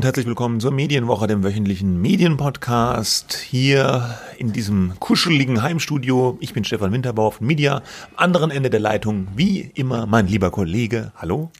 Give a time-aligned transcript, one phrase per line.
[0.00, 6.38] und herzlich willkommen zur Medienwoche, dem wöchentlichen Medienpodcast hier in diesem kuscheligen Heimstudio.
[6.40, 7.82] Ich bin Stefan Winterbau von Media.
[8.14, 11.12] Am anderen Ende der Leitung, wie immer, mein lieber Kollege.
[11.16, 11.50] Hallo.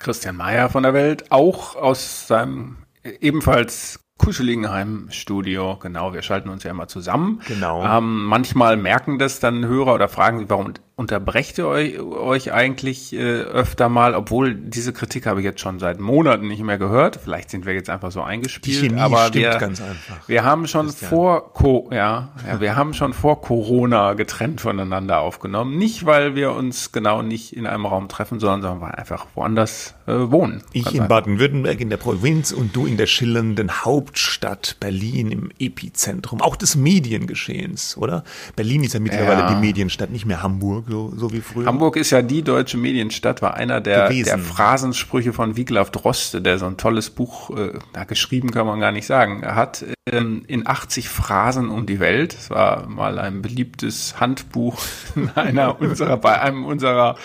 [0.00, 2.78] Christian Mayer von der Welt, auch aus seinem
[3.20, 5.78] ebenfalls kuscheligen Heimstudio.
[5.80, 7.40] Genau, wir schalten uns ja immer zusammen.
[7.46, 7.84] Genau.
[7.84, 13.12] Ähm, manchmal merken das dann Hörer oder fragen sich, warum unterbrecht ihr euch, euch eigentlich
[13.12, 17.20] äh, öfter mal, obwohl diese Kritik habe ich jetzt schon seit Monaten nicht mehr gehört.
[17.22, 18.80] Vielleicht sind wir jetzt einfach so eingespielt.
[18.80, 20.26] Die Chemie aber stimmt wir, ganz einfach.
[20.26, 21.10] wir haben schon Christian.
[21.10, 25.76] vor Co ja, ja, wir haben schon vor Corona getrennt voneinander aufgenommen.
[25.76, 29.94] Nicht, weil wir uns genau nicht in einem Raum treffen, sondern weil wir einfach woanders
[30.06, 30.62] äh, wohnen.
[30.72, 31.06] Ich in.
[31.08, 36.74] Baden-Württemberg in der Provinz und du in der schillernden Hauptstadt Berlin im Epizentrum, auch des
[36.74, 38.24] Mediengeschehens, oder?
[38.56, 39.48] Berlin ist ja mittlerweile Ja.
[39.50, 41.66] die Medienstadt, nicht mehr Hamburg, so, so wie früher.
[41.66, 44.26] Hamburg ist ja die deutsche Medienstadt, war einer der, Gewesen.
[44.26, 48.78] der Phrasensprüche von Wiglaf Droste, der so ein tolles Buch, äh, na, geschrieben kann man
[48.80, 52.34] gar nicht sagen, er hat ähm, in 80 Phrasen um die Welt.
[52.34, 54.78] Es war mal ein beliebtes Handbuch
[55.16, 57.16] in einer unserer, bei einem unserer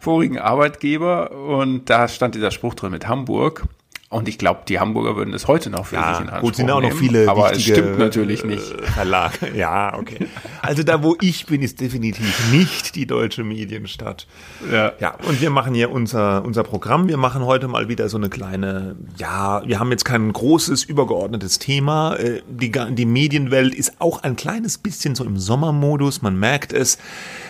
[0.00, 3.64] vorigen Arbeitgeber und da stand dieser Spruch drin mit Hamburg.
[4.10, 6.56] Und ich glaube, die Hamburger würden das heute noch für sich in Ja, Anspruch gut,
[6.56, 8.72] sind auch noch viele aber es stimmt natürlich nicht.
[8.72, 9.52] äh, Verlage.
[9.54, 10.26] Ja, okay.
[10.62, 14.26] Also da, wo ich bin, ist definitiv nicht die deutsche Medienstadt.
[14.72, 14.92] Ja.
[14.98, 17.08] Ja, und wir machen hier unser, unser Programm.
[17.08, 21.58] Wir machen heute mal wieder so eine kleine, ja, wir haben jetzt kein großes, übergeordnetes
[21.58, 22.14] Thema.
[22.16, 26.22] Äh, Die, die Medienwelt ist auch ein kleines bisschen so im Sommermodus.
[26.22, 26.96] Man merkt es.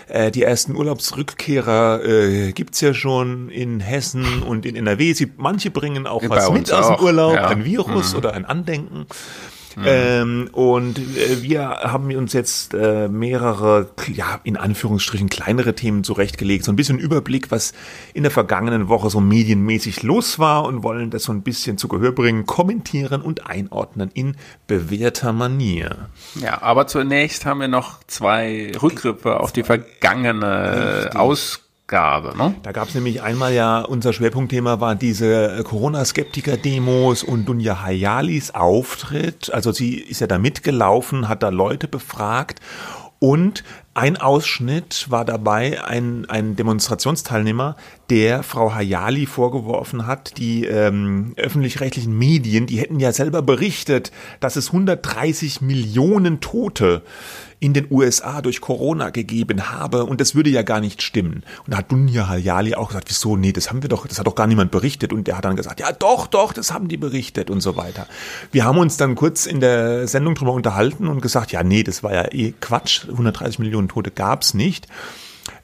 [0.08, 5.12] Äh, Die ersten Urlaubsrückkehrer äh, gibt's ja schon in Hessen und in NRW.
[5.12, 7.48] Sie, manche bringen auch Bei was mit aus dem Urlaub, ja.
[7.48, 9.06] ein Virus oder ein Andenken.
[9.84, 16.64] Ähm, und äh, wir haben uns jetzt äh, mehrere, ja, in Anführungsstrichen kleinere Themen zurechtgelegt.
[16.64, 17.72] So ein bisschen Überblick, was
[18.14, 21.88] in der vergangenen Woche so medienmäßig los war und wollen das so ein bisschen zu
[21.88, 24.36] Gehör bringen, kommentieren und einordnen in
[24.66, 26.08] bewährter Manier.
[26.40, 31.10] Ja, aber zunächst haben wir noch zwei Rückgriffe auf die vergangene
[31.88, 32.36] Ausgabe.
[32.36, 32.54] Ne?
[32.62, 38.50] Da gab es nämlich einmal ja, unser Schwerpunktthema war diese äh, Corona-Skeptiker-Demos und Dunja Hayalis
[38.50, 39.52] Auftritt.
[39.52, 42.60] Also sie ist ja da mitgelaufen, hat da Leute befragt
[43.20, 47.74] und ein Ausschnitt war dabei, ein, ein Demonstrationsteilnehmer,
[48.10, 54.54] der Frau Hayali vorgeworfen hat, die ähm, öffentlich-rechtlichen Medien, die hätten ja selber berichtet, dass
[54.54, 57.02] es 130 Millionen Tote
[57.60, 61.42] in den USA durch Corona gegeben habe und das würde ja gar nicht stimmen.
[61.66, 64.26] Und da hat Dunja Hayali auch gesagt, wieso, nee, das haben wir doch, das hat
[64.26, 66.96] doch gar niemand berichtet und der hat dann gesagt, ja doch, doch, das haben die
[66.96, 68.06] berichtet und so weiter.
[68.52, 72.02] Wir haben uns dann kurz in der Sendung drüber unterhalten und gesagt, ja, nee, das
[72.02, 74.86] war ja eh Quatsch, 130 Millionen Tote gab's nicht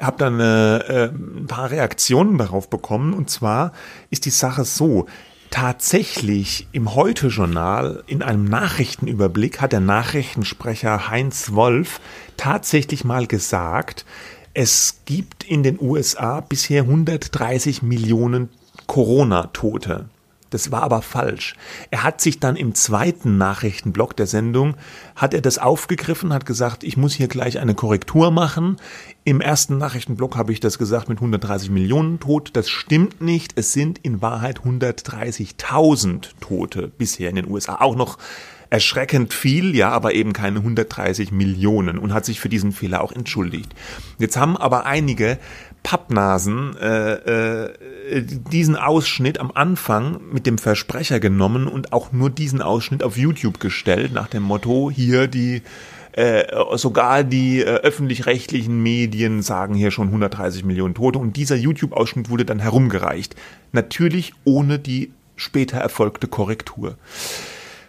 [0.01, 3.15] habe dann äh, äh, ein paar Reaktionen darauf bekommen.
[3.15, 3.73] Und zwar
[4.11, 5.07] ist die Sache so,
[5.55, 12.01] tatsächlich im Heute-Journal in einem Nachrichtenüberblick hat der Nachrichtensprecher Heinz Wolf
[12.37, 14.05] tatsächlich mal gesagt,
[14.53, 18.49] es gibt in den USA bisher 130 Millionen
[18.89, 20.07] Corona-Tote.
[20.55, 21.57] Das war aber falsch.
[21.91, 24.77] Er hat sich dann im zweiten Nachrichtenblock der Sendung,
[25.17, 28.77] hat er das aufgegriffen, hat gesagt, ich muss hier gleich eine Korrektur machen.
[29.25, 32.53] Im ersten Nachrichtenblock habe ich das gesagt mit 130 Millionen Tote.
[32.53, 33.55] Das stimmt nicht.
[33.57, 37.81] Es sind in Wahrheit 130.000 Tote bisher in den USA.
[37.81, 38.17] Auch noch
[38.75, 43.13] erschreckend viel, ja, aber eben keine 130 Millionen und hat sich für diesen Fehler auch
[43.13, 43.73] entschuldigt.
[44.19, 45.39] Jetzt haben aber einige
[45.85, 52.61] Pappnasen äh, äh, diesen Ausschnitt am Anfang mit dem Versprecher genommen und auch nur diesen
[52.61, 55.63] Ausschnitt auf YouTube gestellt, nach dem Motto, hier die
[56.11, 56.43] äh,
[56.77, 62.45] sogar die äh, öffentlich-rechtlichen Medien sagen hier schon 130 Millionen Tote und dieser YouTube-Ausschnitt wurde
[62.45, 63.37] dann herumgereicht.
[63.71, 66.97] Natürlich ohne die später erfolgte Korrektur.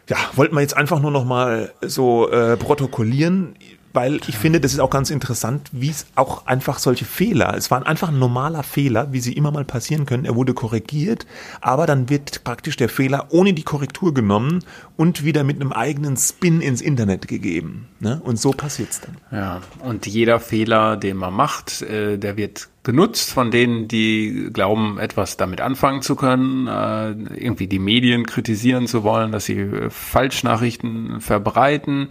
[0.07, 3.55] Ja, wollten wir jetzt einfach nur noch mal so äh, protokollieren,
[3.95, 7.71] weil ich finde, das ist auch ganz interessant, wie es auch einfach solche Fehler, es
[7.71, 10.25] war einfach ein normaler Fehler, wie sie immer mal passieren können.
[10.25, 11.25] Er wurde korrigiert,
[11.61, 14.63] aber dann wird praktisch der Fehler ohne die Korrektur genommen
[14.97, 17.87] und wieder mit einem eigenen Spin ins Internet gegeben.
[17.99, 18.21] Ne?
[18.23, 19.17] Und so passiert's dann.
[19.31, 24.99] Ja, und jeder Fehler, den man macht, äh, der wird genutzt von denen, die glauben,
[24.99, 29.89] etwas damit anfangen zu können, äh, irgendwie die Medien kritisieren zu wollen, dass sie äh,
[29.89, 32.07] Falschnachrichten verbreiten.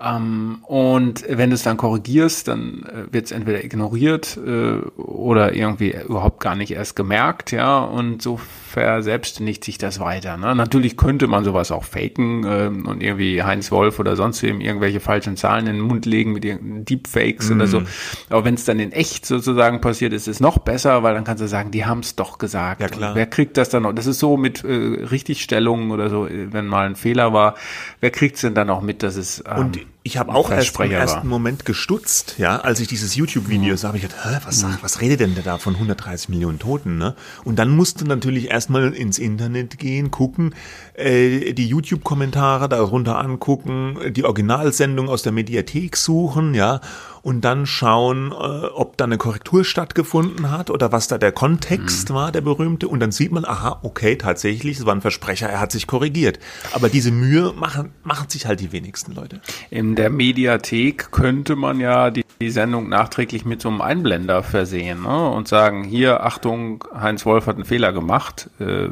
[0.00, 5.54] Ähm, und wenn du es dann korrigierst, dann äh, wird es entweder ignoriert äh, oder
[5.54, 8.38] irgendwie überhaupt gar nicht erst gemerkt, ja, und so
[8.68, 10.36] verselbstständigt sich das weiter.
[10.36, 10.54] Ne?
[10.54, 15.00] Natürlich könnte man sowas auch faken äh, und irgendwie Heinz Wolf oder sonst wem irgendwelche
[15.00, 17.82] falschen Zahlen in den Mund legen mit irgendeinen Deepfakes oder so.
[18.30, 21.42] Aber wenn es dann in echt sozusagen passiert, ist es noch besser, weil dann kannst
[21.42, 22.80] du sagen, die haben es doch gesagt.
[22.80, 23.10] Ja, klar.
[23.10, 23.92] Und wer kriegt das dann noch?
[23.92, 27.54] Das ist so mit äh, Richtigstellungen oder so, wenn mal ein Fehler war,
[28.00, 29.78] wer kriegt es denn dann auch mit, dass es ähm, Und
[30.08, 33.98] ich habe auch erst im ersten Moment gestutzt, ja, als ich dieses YouTube-Video sah, habe
[33.98, 37.14] ich gedacht, hä, was, sagt, was redet denn der da von 130 Millionen Toten, ne?
[37.44, 40.54] Und dann musste natürlich erstmal ins Internet gehen, gucken,
[40.94, 46.80] äh, die YouTube-Kommentare darunter angucken, die Originalsendung aus der Mediathek suchen, ja,
[47.28, 52.08] und dann schauen, äh, ob da eine Korrektur stattgefunden hat oder was da der Kontext
[52.14, 52.88] war, der berühmte.
[52.88, 56.38] Und dann sieht man, aha, okay, tatsächlich, es war ein Versprecher, er hat sich korrigiert.
[56.72, 59.42] Aber diese Mühe machen, machen sich halt die wenigsten Leute.
[59.68, 65.02] In der Mediathek könnte man ja die, die Sendung nachträglich mit so einem Einblender versehen
[65.02, 65.28] ne?
[65.28, 68.88] und sagen, hier, Achtung, Heinz Wolf hat einen Fehler gemacht äh,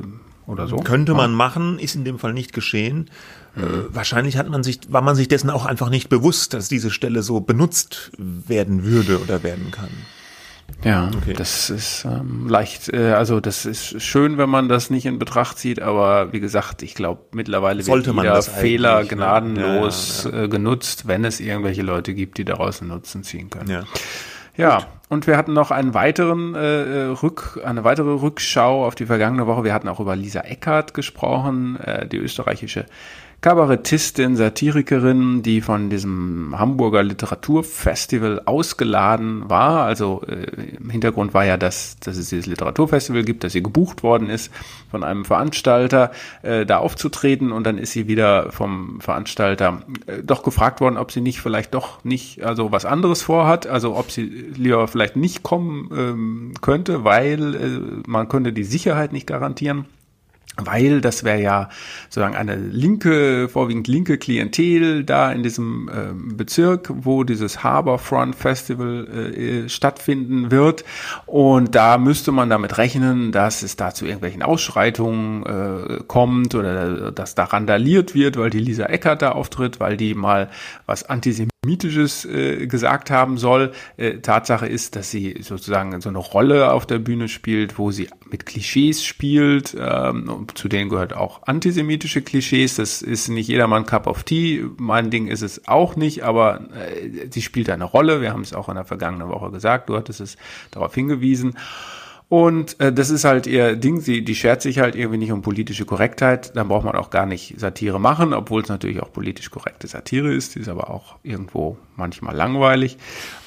[0.46, 0.76] oder so.
[0.76, 3.08] Könnte man machen, ist in dem Fall nicht geschehen.
[3.56, 3.60] Äh,
[3.94, 7.22] wahrscheinlich hat man sich, war man sich dessen auch einfach nicht bewusst, dass diese Stelle
[7.22, 9.88] so benutzt werden würde oder werden kann.
[10.82, 11.32] Ja, Okay.
[11.32, 15.58] das ist ähm, leicht, äh, also das ist schön, wenn man das nicht in Betracht
[15.58, 19.06] zieht, aber wie gesagt, ich glaube, mittlerweile Sollte wird man jeder Fehler ne?
[19.06, 23.70] gnadenlos Äh, genutzt, wenn es irgendwelche Leute gibt, die daraus einen Nutzen ziehen können.
[23.70, 23.84] Ja.
[24.58, 29.46] Ja, und wir hatten noch einen weiteren äh, Rück, eine weitere Rückschau auf die vergangene
[29.46, 29.64] Woche.
[29.64, 32.86] Wir hatten auch über Lisa Eckert gesprochen, äh, die österreichische
[33.46, 39.84] Kabarettistin, Satirikerin, die von diesem Hamburger Literaturfestival ausgeladen war.
[39.84, 44.02] Also äh, im Hintergrund war ja, dass, dass es dieses Literaturfestival gibt, dass sie gebucht
[44.02, 44.50] worden ist
[44.90, 46.10] von einem Veranstalter,
[46.42, 47.52] äh, da aufzutreten.
[47.52, 51.72] Und dann ist sie wieder vom Veranstalter äh, doch gefragt worden, ob sie nicht vielleicht
[51.72, 57.04] doch nicht also was anderes vorhat, also ob sie lieber vielleicht nicht kommen ähm, könnte,
[57.04, 59.86] weil äh, man könnte die Sicherheit nicht garantieren
[60.56, 61.68] weil das wäre ja
[62.08, 69.06] sozusagen eine linke, vorwiegend linke Klientel da in diesem ähm, Bezirk, wo dieses Harbourfront Festival
[69.06, 70.84] äh, stattfinden wird.
[71.26, 77.12] Und da müsste man damit rechnen, dass es da zu irgendwelchen Ausschreitungen äh, kommt oder
[77.12, 80.48] dass da randaliert wird, weil die Lisa Eckert da auftritt, weil die mal
[80.86, 81.04] was
[81.66, 83.72] Antisemitisches äh, gesagt haben soll.
[83.96, 88.08] Äh, Tatsache ist, dass sie sozusagen so eine Rolle auf der Bühne spielt, wo sie
[88.30, 89.76] mit Klischees spielt.
[89.78, 92.76] Ähm, zu denen gehört auch antisemitische Klischees.
[92.76, 94.64] Das ist nicht jedermann Cup of Tea.
[94.76, 98.20] Mein Ding ist es auch nicht, aber äh, sie spielt eine Rolle.
[98.20, 99.88] Wir haben es auch in der vergangenen Woche gesagt.
[99.88, 100.36] Du hattest es
[100.70, 101.54] darauf hingewiesen.
[102.28, 105.42] Und äh, das ist halt ihr Ding, sie, die schert sich halt irgendwie nicht um
[105.42, 109.50] politische Korrektheit, dann braucht man auch gar nicht Satire machen, obwohl es natürlich auch politisch
[109.50, 112.98] korrekte Satire ist, die ist aber auch irgendwo manchmal langweilig.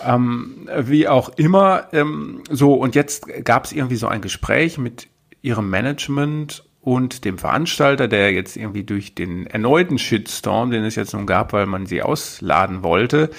[0.05, 5.07] Ähm, wie auch immer, ähm, so, und jetzt gab es irgendwie so ein Gespräch mit
[5.41, 11.13] ihrem Management und dem Veranstalter, der jetzt irgendwie durch den erneuten Shitstorm, den es jetzt
[11.13, 13.29] nun gab, weil man sie ausladen wollte,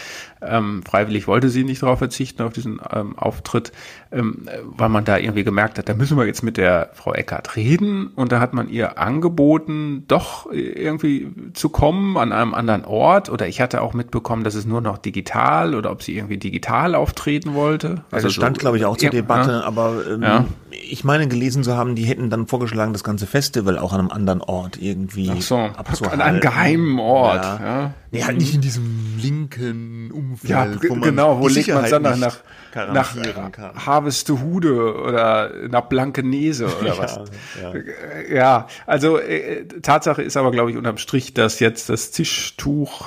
[0.42, 3.72] ähm, freiwillig wollte sie nicht darauf verzichten, auf diesen ähm, Auftritt,
[4.12, 7.54] ähm, weil man da irgendwie gemerkt hat, da müssen wir jetzt mit der Frau Eckert
[7.56, 13.30] reden und da hat man ihr angeboten, doch irgendwie zu kommen an einem anderen Ort
[13.30, 16.94] oder ich hatte auch mitbekommen, dass es nur noch digital oder ob sie irgendwie digital
[16.94, 18.02] auftreten wollte.
[18.10, 19.62] Also das stand, so- glaube ich, auch zur Ja, Debatte, ja.
[19.62, 20.44] aber ähm, Ja.
[20.70, 24.10] ich meine gelesen zu haben, die hätten dann vorgeschlagen, das ganze Festival auch an einem
[24.10, 26.20] anderen Ort irgendwie Ach so, abzuhalten.
[26.20, 27.44] an einem geheimen Ort.
[27.44, 27.94] Ja.
[28.12, 32.02] Nee, halt nicht in diesem linken Umfeld, Ja, ge- genau, wo legt man es dann
[32.02, 33.14] nach, nach
[33.52, 33.72] kann.
[34.00, 37.20] Harvestehude oder nach Blankenese oder was?
[37.60, 37.72] ja.
[37.72, 43.06] Äh, Ja, also äh, Tatsache ist aber, glaube ich, unterm Strich, dass jetzt das Tischtuch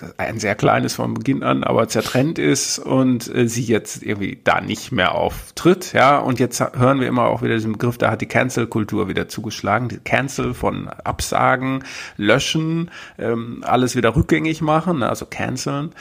[0.00, 4.38] äh, ein sehr kleines von Beginn an, aber zertrennt ist und äh, sie jetzt irgendwie
[4.42, 6.18] da nicht mehr auftritt, ja.
[6.18, 9.88] Und jetzt hören wir immer auch wieder diesen Begriff, da hat die Cancel-Kultur wieder zugeschlagen.
[9.88, 11.84] Die Cancel von Absagen,
[12.16, 15.92] Löschen, ähm, alles wieder rückgängig machen, ne, also canceln.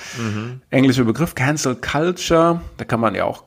[0.69, 3.46] Englischer Begriff, Cancel Culture, da kann man ja auch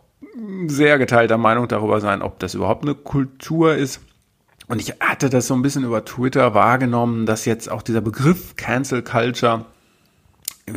[0.69, 4.01] sehr geteilter Meinung darüber sein, ob das überhaupt eine Kultur ist.
[4.69, 8.57] Und ich hatte das so ein bisschen über Twitter wahrgenommen, dass jetzt auch dieser Begriff
[8.57, 9.65] Cancel Culture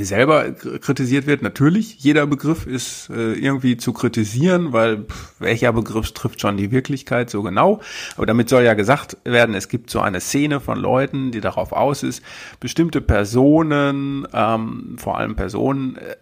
[0.01, 1.41] selber kritisiert wird.
[1.41, 6.71] Natürlich, jeder Begriff ist äh, irgendwie zu kritisieren, weil pff, welcher Begriff trifft schon die
[6.71, 7.81] Wirklichkeit so genau.
[8.15, 11.71] Aber damit soll ja gesagt werden, es gibt so eine Szene von Leuten, die darauf
[11.71, 12.23] aus ist,
[12.59, 16.15] bestimmte Personen, ähm, vor allem Personen, äh,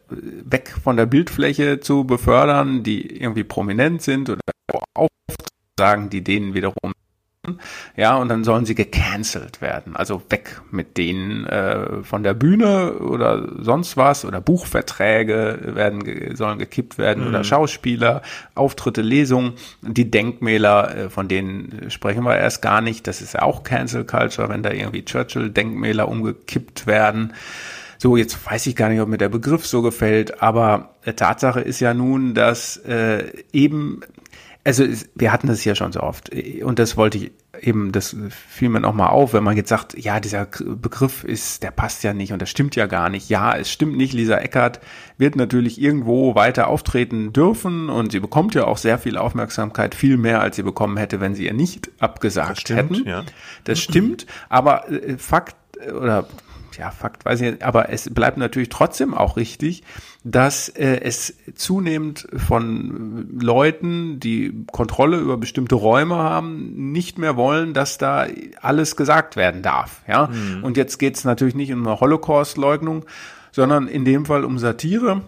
[0.43, 4.41] weg von der Bildfläche zu befördern, die irgendwie prominent sind oder
[4.93, 6.93] aufsagen, die denen wiederum
[7.95, 12.99] ja, und dann sollen sie gecancelt werden, also weg mit denen äh, von der Bühne
[12.99, 14.25] oder sonst was.
[14.25, 18.21] Oder Buchverträge werden sollen gekippt werden oder Schauspieler,
[18.53, 23.41] Auftritte, Lesungen, die Denkmäler, äh, von denen sprechen wir erst gar nicht, das ist ja
[23.41, 27.33] auch Cancel Culture, wenn da irgendwie Churchill Denkmäler umgekippt werden.
[27.97, 31.79] So, jetzt weiß ich gar nicht, ob mir der Begriff so gefällt, aber Tatsache ist
[31.79, 34.01] ja nun, dass äh, eben
[34.63, 36.31] also wir hatten das ja schon so oft
[36.63, 40.19] und das wollte ich eben, das fiel mir nochmal auf, wenn man jetzt sagt, ja,
[40.19, 43.29] dieser Begriff ist, der passt ja nicht und das stimmt ja gar nicht.
[43.29, 44.13] Ja, es stimmt nicht.
[44.13, 44.79] Lisa Eckert
[45.17, 50.17] wird natürlich irgendwo weiter auftreten dürfen und sie bekommt ja auch sehr viel Aufmerksamkeit, viel
[50.17, 53.07] mehr als sie bekommen hätte, wenn sie ihr nicht abgesagt das stimmt, hätten.
[53.07, 53.23] Ja.
[53.63, 55.55] Das stimmt, aber äh, Fakt
[55.93, 56.27] oder
[56.77, 59.83] ja, Fakt weiß ich nicht, aber es bleibt natürlich trotzdem auch richtig,
[60.23, 67.73] dass äh, es zunehmend von Leuten, die Kontrolle über bestimmte Räume haben, nicht mehr wollen,
[67.73, 68.27] dass da
[68.61, 70.01] alles gesagt werden darf.
[70.07, 70.63] Ja, mhm.
[70.63, 73.05] und jetzt geht es natürlich nicht um eine Holocaust-Leugnung,
[73.51, 75.23] sondern in dem Fall um Satire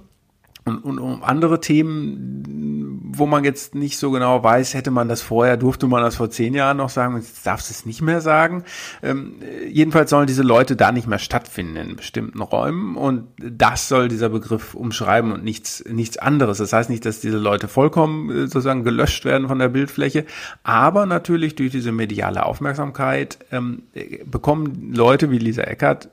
[0.65, 5.22] und, und um andere Themen, wo man jetzt nicht so genau weiß, hätte man das
[5.22, 8.22] vorher, durfte man das vor zehn Jahren noch sagen, jetzt darfst du es nicht mehr
[8.22, 8.63] sagen.
[9.01, 9.36] Ähm,
[9.70, 14.29] jedenfalls sollen diese Leute da nicht mehr stattfinden in bestimmten Räumen und das soll dieser
[14.29, 16.60] Begriff umschreiben und nichts, nichts anderes.
[16.60, 20.25] Das heißt nicht, dass diese Leute vollkommen äh, sozusagen gelöscht werden von der Bildfläche,
[20.63, 23.84] aber natürlich durch diese mediale Aufmerksamkeit ähm,
[24.25, 26.10] bekommen Leute wie Lisa Eckert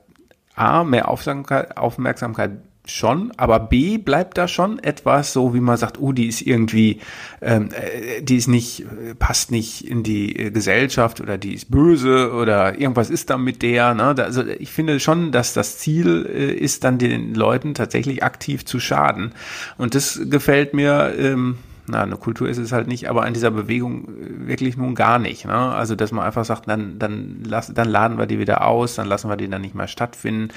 [0.55, 2.51] A, mehr Aufmerksamkeit, Aufmerksamkeit
[2.85, 6.99] schon, aber B bleibt da schon etwas so, wie man sagt, oh, die ist irgendwie,
[7.41, 8.85] ähm, äh, die ist nicht,
[9.19, 13.61] passt nicht in die äh, Gesellschaft oder die ist böse oder irgendwas ist da mit
[13.61, 13.93] der.
[13.93, 14.15] Ne?
[14.17, 18.79] Also ich finde schon, dass das Ziel äh, ist, dann den Leuten tatsächlich aktiv zu
[18.79, 19.33] schaden.
[19.77, 21.13] Und das gefällt mir.
[21.17, 21.57] Ähm,
[21.87, 25.19] na, eine Kultur ist es halt nicht, aber an dieser Bewegung äh, wirklich nun gar
[25.19, 25.45] nicht.
[25.45, 25.53] Ne?
[25.53, 29.07] Also, dass man einfach sagt, dann, dann, lass, dann laden wir die wieder aus, dann
[29.07, 30.49] lassen wir die dann nicht mehr stattfinden.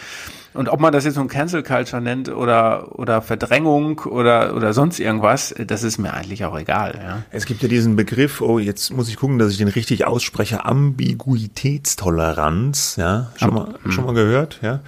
[0.55, 5.01] Und ob man das jetzt nun Cancel Culture nennt oder, oder Verdrängung oder, oder sonst
[5.01, 7.01] irgendwas, das ist mir eigentlich auch egal.
[7.03, 7.25] Ja.
[7.33, 10.65] Es gibt ja diesen Begriff, oh, jetzt muss ich gucken, dass ich den richtig ausspreche,
[10.65, 13.91] Ambiguitätstoleranz, ja, schon mal, hm.
[13.91, 14.79] schon mal gehört, ja.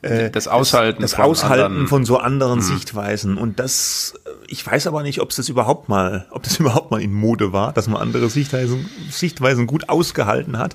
[0.00, 1.88] Äh, das Aushalten, das, das Aushalten anderen.
[1.88, 2.66] von so anderen hm.
[2.66, 3.36] Sichtweisen.
[3.36, 4.14] Und das,
[4.48, 7.52] ich weiß aber nicht, ob es das überhaupt mal, ob das überhaupt mal in Mode
[7.52, 10.74] war, dass man andere Sichtweisen, Sichtweisen gut ausgehalten hat.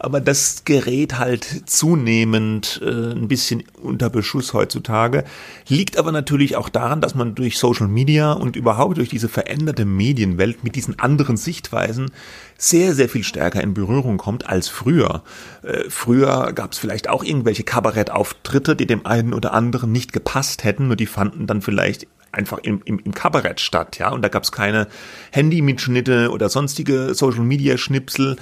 [0.00, 5.24] Aber das gerät halt zunehmend äh, ein bisschen unter Beschuss heutzutage.
[5.68, 9.84] Liegt aber natürlich auch daran, dass man durch Social Media und überhaupt durch diese veränderte
[9.84, 12.10] Medienwelt mit diesen anderen Sichtweisen
[12.56, 15.22] sehr, sehr viel stärker in Berührung kommt als früher.
[15.62, 20.64] Äh, früher gab es vielleicht auch irgendwelche Kabarettauftritte, die dem einen oder anderen nicht gepasst
[20.64, 24.10] hätten, nur die fanden dann vielleicht einfach im, im, im Kabarett statt, ja.
[24.10, 24.88] Und da gab es keine
[25.30, 28.36] Handymitschnitte oder sonstige Social Media Schnipsel.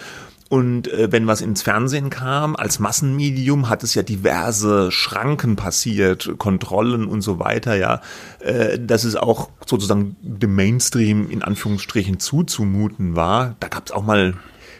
[0.53, 6.35] Und äh, wenn was ins Fernsehen kam, als Massenmedium hat es ja diverse Schranken passiert,
[6.37, 8.03] Kontrollen und so weiter, ja.
[8.41, 13.57] Äh, dass es auch sozusagen dem Mainstream in Anführungsstrichen zuzumuten war.
[13.61, 14.35] Da gab es auch mal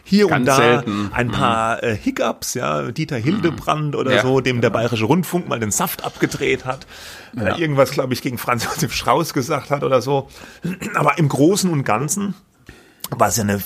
[0.05, 1.11] hier Ganz und da selten.
[1.15, 1.33] ein mhm.
[1.33, 3.99] paar äh, Hiccups, ja, Dieter Hildebrand mhm.
[3.99, 6.87] oder ja, so, dem der Bayerische Rundfunk mal den Saft abgedreht hat,
[7.35, 7.45] ja.
[7.45, 10.29] er irgendwas, glaube ich, gegen Franz Josef Strauß gesagt hat oder so.
[10.95, 12.35] Aber im Großen und Ganzen
[13.19, 13.61] war es ja eine,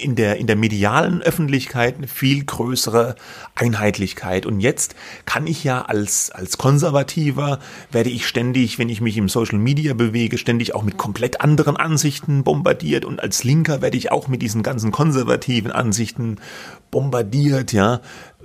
[0.00, 3.16] in der, in der medialen Öffentlichkeit eine viel größere
[3.54, 4.46] Einheitlichkeit.
[4.46, 4.94] Und jetzt
[5.24, 7.58] kann ich ja als, als Konservativer,
[7.90, 11.76] werde ich ständig, wenn ich mich im Social Media bewege, ständig auch mit komplett anderen
[11.76, 13.04] Ansichten bombardiert.
[13.04, 16.38] Und als Linker werde ich auch mit diesen ganzen konservativen Ansichten
[16.90, 18.00] bombardiert, ja.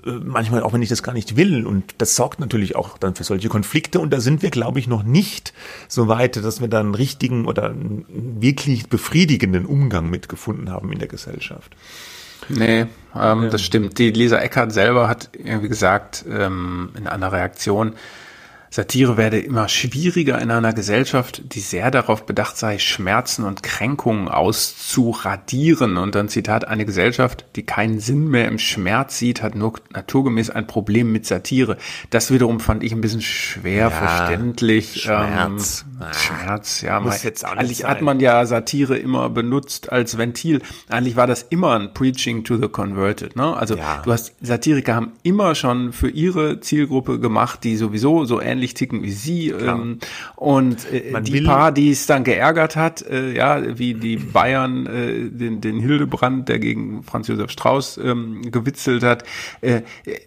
[0.07, 1.65] Äh, manchmal auch wenn ich das gar nicht will.
[1.65, 3.99] Und das sorgt natürlich auch dann für solche Konflikte.
[3.99, 5.53] Und da sind wir, glaube ich, noch nicht
[5.87, 8.05] so weit, dass wir da einen richtigen oder einen
[8.39, 11.75] wirklich befriedigenden Umgang mitgefunden haben in der Gesellschaft.
[12.49, 12.85] Nee,
[13.15, 13.49] ähm, ja.
[13.49, 13.97] das stimmt.
[13.97, 17.93] Die Lisa Eckert selber hat irgendwie gesagt ähm, in einer Reaktion,
[18.69, 24.27] Satire werde immer schwieriger in einer Gesellschaft, die sehr darauf bedacht sei, Schmerzen und Kränkungen
[24.27, 25.97] auszuradieren.
[25.97, 30.49] Und dann Zitat, eine Gesellschaft, die keinen Sinn mehr im Schmerz sieht, hat nur naturgemäß
[30.49, 31.77] ein Problem mit Satire.
[32.09, 35.01] Das wiederum fand ich ein bisschen schwer ja, verständlich.
[35.03, 35.85] Schmerz.
[35.87, 36.99] Ähm, Schmerz, ja.
[36.99, 37.89] Muss jetzt eigentlich sein.
[37.89, 40.61] hat man ja Satire immer benutzt als Ventil.
[40.89, 43.35] Eigentlich war das immer ein Preaching to the Converted.
[43.35, 43.55] Ne?
[43.55, 44.01] Also ja.
[44.03, 48.73] du hast, Satiriker haben immer schon für ihre Zielgruppe gemacht, die sowieso so ähnlich ähnlich
[48.73, 49.49] ticken wie sie.
[49.49, 49.99] Ähm,
[50.35, 55.29] und äh, die paar, die es dann geärgert hat, äh, ja, wie die Bayern, äh,
[55.29, 59.23] den, den Hildebrand, der gegen Franz Josef Strauß ähm, gewitzelt hat,
[59.61, 59.81] äh,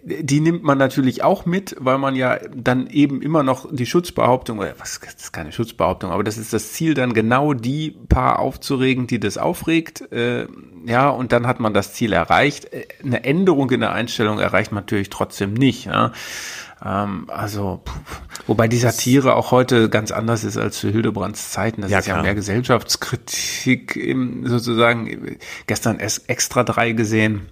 [0.04, 4.58] die nimmt man natürlich auch mit, weil man ja dann eben immer noch die Schutzbehauptung,
[4.58, 5.59] oder was das ist keine Schutzbehauptung,
[6.10, 10.10] aber das ist das Ziel, dann genau die paar aufzuregen, die das aufregt.
[10.12, 10.46] Äh,
[10.86, 12.72] ja, und dann hat man das Ziel erreicht.
[12.72, 15.86] Äh, eine Änderung in der Einstellung erreicht man natürlich trotzdem nicht.
[15.86, 16.12] Ja.
[16.84, 17.82] Ähm, also,
[18.46, 21.82] wobei die Satire auch heute ganz anders ist als zu Hildebrands Zeiten.
[21.82, 25.36] Das ja, ist ja mehr Gesellschaftskritik im, sozusagen.
[25.66, 27.46] Gestern extra drei gesehen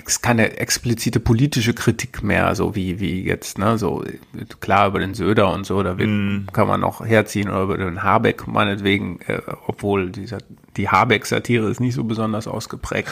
[0.00, 4.04] ex, keine explizite politische Kritik mehr, so wie, wie jetzt, ne, so
[4.60, 6.48] klar über den Söder und so, da mm.
[6.52, 10.38] kann man noch herziehen oder über den Habeck meinetwegen, äh, obwohl dieser
[10.76, 13.08] die Habeck-Satire ist nicht so besonders ausgeprägt.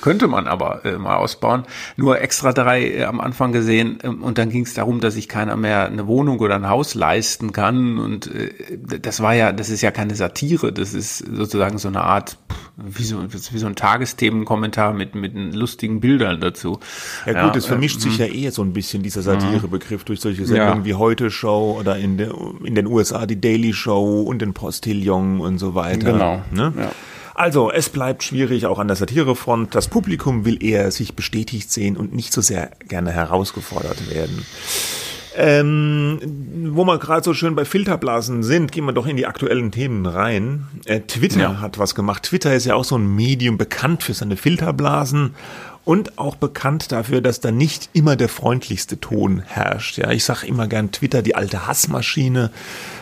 [0.00, 1.64] Könnte man aber äh, mal ausbauen.
[1.96, 5.28] Nur extra drei äh, am Anfang gesehen äh, und dann ging es darum, dass sich
[5.28, 7.98] keiner mehr eine Wohnung oder ein Haus leisten kann.
[7.98, 8.52] Und äh,
[9.00, 12.38] das war ja, das ist ja keine Satire, das ist sozusagen so eine Art,
[12.76, 16.80] wie so, wie so ein Tagesthemenkommentar mit, mit lustigen Bildern dazu.
[17.24, 20.80] Ja gut, es vermischt sich ja eh so ein bisschen dieser Satirebegriff durch solche Sendungen
[20.80, 20.84] ja.
[20.84, 22.34] wie Heute Show oder in, der,
[22.64, 26.12] in den USA die Daily Show und den Postillon und so weiter.
[26.12, 26.42] Genau.
[26.50, 26.72] Ne?
[26.76, 26.90] Ja.
[27.36, 29.74] Also, es bleibt schwierig, auch an der Satirefront.
[29.74, 34.46] Das Publikum will eher sich bestätigt sehen und nicht so sehr gerne herausgefordert werden.
[35.38, 36.18] Ähm,
[36.72, 40.06] wo wir gerade so schön bei Filterblasen sind, gehen wir doch in die aktuellen Themen
[40.06, 40.66] rein.
[40.86, 41.60] Äh, Twitter ja.
[41.60, 42.22] hat was gemacht.
[42.22, 45.34] Twitter ist ja auch so ein Medium bekannt für seine Filterblasen
[45.86, 49.98] und auch bekannt dafür, dass da nicht immer der freundlichste Ton herrscht.
[49.98, 52.50] Ja, ich sag immer gern Twitter, die alte Hassmaschine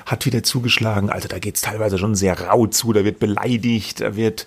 [0.05, 1.09] hat wieder zugeschlagen.
[1.09, 4.47] Also da geht's teilweise schon sehr rau zu, da wird beleidigt, da wird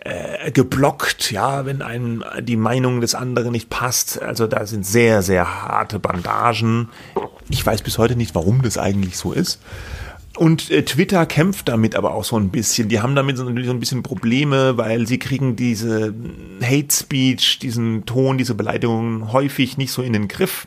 [0.00, 4.20] äh, geblockt, ja, wenn einem die Meinung des anderen nicht passt.
[4.20, 6.88] Also da sind sehr, sehr harte Bandagen.
[7.48, 9.60] Ich weiß bis heute nicht, warum das eigentlich so ist.
[10.36, 12.88] Und äh, Twitter kämpft damit aber auch so ein bisschen.
[12.88, 16.14] Die haben damit so, natürlich so ein bisschen Probleme, weil sie kriegen diese
[16.62, 20.66] Hate Speech, diesen Ton, diese Beleidigungen häufig nicht so in den Griff.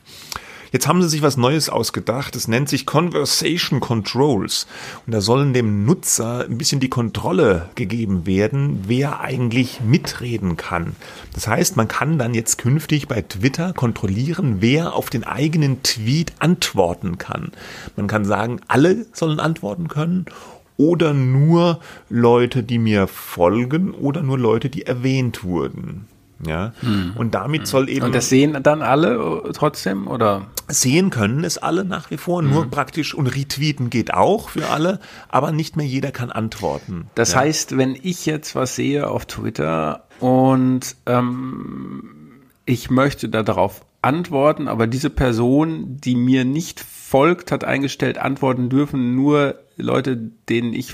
[0.71, 2.35] Jetzt haben sie sich was Neues ausgedacht.
[2.35, 4.67] Es nennt sich Conversation Controls.
[5.05, 10.95] Und da sollen dem Nutzer ein bisschen die Kontrolle gegeben werden, wer eigentlich mitreden kann.
[11.33, 16.33] Das heißt, man kann dann jetzt künftig bei Twitter kontrollieren, wer auf den eigenen Tweet
[16.39, 17.51] antworten kann.
[17.95, 20.25] Man kann sagen, alle sollen antworten können
[20.77, 26.07] oder nur Leute, die mir folgen oder nur Leute, die erwähnt wurden.
[26.45, 27.13] Ja, hm.
[27.15, 27.65] und damit hm.
[27.65, 28.05] soll eben.
[28.05, 30.47] Und das sehen dann alle äh, trotzdem, oder?
[30.69, 32.49] Sehen können es alle nach wie vor, hm.
[32.49, 37.07] nur praktisch und retweeten geht auch für alle, aber nicht mehr jeder kann antworten.
[37.15, 37.39] Das ja.
[37.39, 42.03] heißt, wenn ich jetzt was sehe auf Twitter und ähm,
[42.65, 49.15] ich möchte darauf antworten, aber diese Person, die mir nicht folgt, hat eingestellt, antworten dürfen
[49.15, 50.15] nur Leute,
[50.47, 50.93] denen ich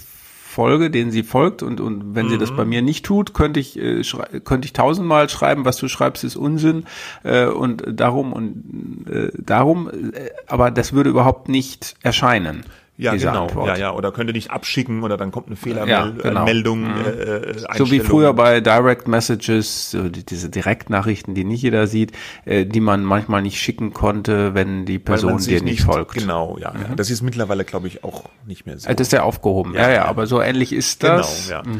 [0.56, 2.30] folge, denen sie folgt und, und wenn mhm.
[2.30, 2.70] sie das bei mhm.
[2.70, 4.02] mir nicht tut, könnte ich, äh,
[4.44, 6.86] könnte ich tausendmal schreiben, was du schreibst, ist Unsinn
[7.24, 12.64] äh, und darum und äh, darum, äh, aber das würde überhaupt nicht erscheinen.
[12.98, 13.44] Ja, genau.
[13.44, 13.68] Antwort.
[13.68, 13.94] Ja, ja.
[13.94, 16.18] Oder könnte nicht abschicken oder dann kommt eine Fehlermeldung.
[16.18, 16.46] Ja, genau.
[16.46, 17.06] Meldung, mhm.
[17.06, 19.96] äh, so wie früher bei Direct Messages,
[20.30, 22.14] diese Direktnachrichten, die nicht jeder sieht,
[22.46, 26.14] äh, die man manchmal nicht schicken konnte, wenn die Person dir nicht, nicht, folgt.
[26.14, 26.82] Genau, ja, mhm.
[26.82, 26.96] ja.
[26.96, 28.88] Das ist mittlerweile, glaube ich, auch nicht mehr so.
[28.88, 29.74] Das ist ja aufgehoben.
[29.74, 31.48] Ja, ja, ja, aber so ähnlich ist das.
[31.50, 31.70] Genau, ja.
[31.70, 31.80] Mhm.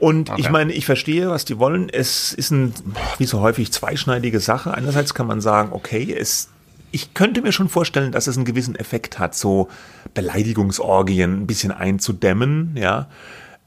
[0.00, 0.40] Und okay.
[0.40, 1.88] ich meine, ich verstehe, was die wollen.
[1.90, 2.74] Es ist ein,
[3.18, 4.74] wie so häufig, zweischneidige Sache.
[4.74, 6.50] Einerseits kann man sagen, okay, es
[6.96, 9.68] ich könnte mir schon vorstellen, dass es einen gewissen Effekt hat, so
[10.14, 13.10] Beleidigungsorgien ein bisschen einzudämmen, ja.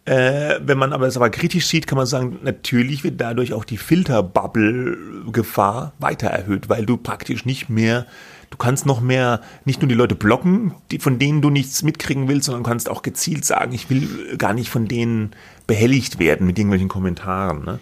[0.06, 3.66] Äh, wenn man aber es aber kritisch sieht, kann man sagen, natürlich wird dadurch auch
[3.66, 8.08] die Filterbubble-Gefahr weiter erhöht, weil du praktisch nicht mehr,
[8.50, 12.28] du kannst noch mehr, nicht nur die Leute blocken, die, von denen du nichts mitkriegen
[12.28, 15.36] willst, sondern kannst auch gezielt sagen, ich will gar nicht von denen
[15.68, 17.64] behelligt werden mit irgendwelchen Kommentaren.
[17.64, 17.80] Ne?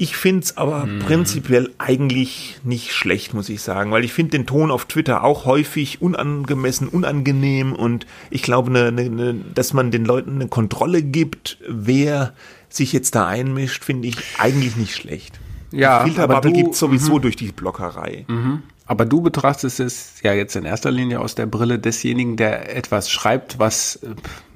[0.00, 1.00] Ich finde es aber hm.
[1.00, 5.44] prinzipiell eigentlich nicht schlecht, muss ich sagen, weil ich finde den Ton auf Twitter auch
[5.44, 11.02] häufig unangemessen, unangenehm und ich glaube, ne, ne, ne, dass man den Leuten eine Kontrolle
[11.02, 12.32] gibt, wer
[12.68, 15.40] sich jetzt da einmischt, finde ich eigentlich nicht schlecht.
[15.72, 17.20] Ja, Filterbubble gibt sowieso -hmm.
[17.20, 18.24] durch die Blockerei.
[18.28, 18.62] Mhm.
[18.86, 23.10] Aber du betrachtest es ja jetzt in erster Linie aus der Brille desjenigen, der etwas
[23.10, 23.98] schreibt, was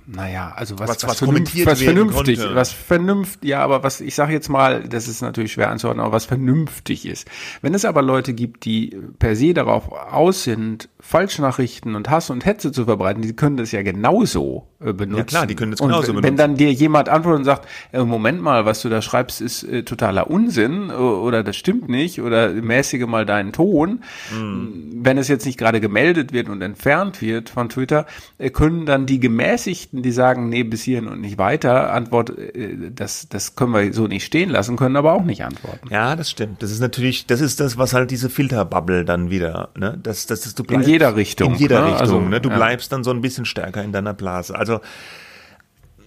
[0.06, 2.54] naja, also was, was, was, was kommentiert was vernünftig, konnte.
[2.54, 6.14] was vernünftig, ja, aber was, ich sage jetzt mal, das ist natürlich schwer anzuordnen, aber
[6.14, 7.28] was vernünftig ist.
[7.60, 12.44] Wenn es aber Leute gibt, die per se darauf aus sind, Falschnachrichten und Hass und
[12.44, 15.18] Hetze zu verbreiten, die können das ja genauso äh, benutzen.
[15.18, 16.24] Ja klar, die können das genauso und benutzen.
[16.24, 19.64] Wenn dann dir jemand antwortet und sagt, äh, Moment mal, was du da schreibst, ist
[19.64, 24.90] äh, totaler Unsinn äh, oder das stimmt nicht oder mäßige mal deinen Ton, mhm.
[24.94, 28.06] wenn es jetzt nicht gerade gemeldet wird und entfernt wird von Twitter,
[28.38, 32.30] äh, können dann die gemäßigten Nachrichten, die sagen, nee, bis hierhin und nicht weiter, Antwort,
[32.38, 35.88] äh, das, das können wir so nicht stehen lassen, können aber auch nicht antworten.
[35.90, 36.62] Ja, das stimmt.
[36.62, 39.98] Das ist natürlich, das ist das, was halt diese Filterbubble dann wieder, ne?
[40.02, 41.54] Das, das ist, du bleibst, in jeder Richtung.
[41.54, 41.86] In jeder ne?
[41.86, 42.40] Richtung, also, ne?
[42.40, 42.56] Du ja.
[42.56, 44.54] bleibst dann so ein bisschen stärker in deiner Blase.
[44.54, 44.80] Also,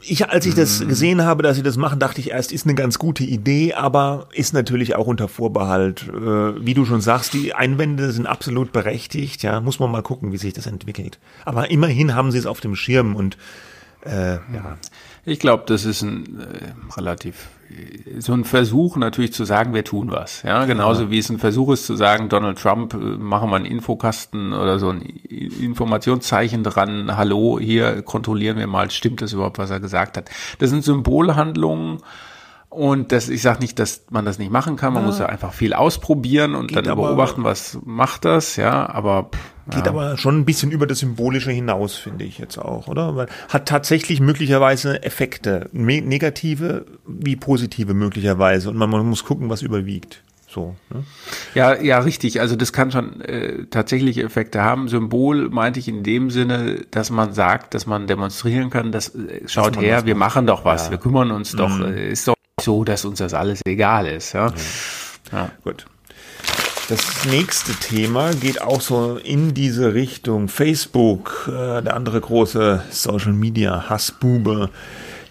[0.08, 0.88] ich, als ich das mhm.
[0.88, 4.28] gesehen habe, dass sie das machen, dachte ich erst, ist eine ganz gute Idee, aber
[4.34, 6.08] ist natürlich auch unter Vorbehalt.
[6.10, 9.41] Äh, wie du schon sagst, die Einwände sind absolut berechtigt.
[9.41, 11.17] Ja, muss man mal gucken, wie sich das entwickelt.
[11.43, 13.38] Aber immerhin haben sie es auf dem Schirm und
[14.05, 14.77] Äh, ja.
[15.25, 17.49] Ich glaube, das ist ein äh, relativ
[18.19, 20.43] so ein Versuch natürlich zu sagen, wir tun was.
[20.43, 21.09] Ja, genauso ja.
[21.09, 24.79] wie es ein Versuch ist zu sagen, Donald Trump, äh, machen wir einen Infokasten oder
[24.79, 27.17] so ein Informationszeichen dran.
[27.17, 30.29] Hallo, hier kontrollieren wir mal, stimmt das überhaupt, was er gesagt hat.
[30.59, 31.99] Das sind Symbolhandlungen.
[32.75, 34.91] Und das, ich sage nicht, dass man das nicht machen kann.
[34.91, 35.07] Man ja.
[35.07, 38.89] muss ja einfach viel ausprobieren und Geht dann beobachten, was macht das, ja.
[38.89, 39.39] Aber pff,
[39.71, 39.91] Geht ja.
[39.93, 43.15] aber schon ein bisschen über das Symbolische hinaus, finde ich jetzt auch, oder?
[43.15, 48.69] Weil hat tatsächlich möglicherweise Effekte, negative wie positive möglicherweise.
[48.69, 50.21] Und man, man muss gucken, was überwiegt.
[50.47, 51.03] So, ne?
[51.53, 52.41] Ja, ja, richtig.
[52.41, 54.89] Also das kann schon äh, tatsächlich Effekte haben.
[54.89, 59.47] Symbol meinte ich in dem Sinne, dass man sagt, dass man demonstrieren kann, dass äh,
[59.47, 60.91] schaut her, wir machen doch was, ja.
[60.91, 61.57] wir kümmern uns mhm.
[61.57, 61.79] doch.
[61.79, 64.33] Äh, ist doch so, dass uns das alles egal ist.
[64.33, 64.53] Ja,
[65.31, 65.51] ja.
[65.63, 65.85] gut.
[66.87, 70.47] Das nächste Thema geht auch so in diese Richtung.
[70.47, 74.69] Facebook, äh, der andere große Social Media Hassbube,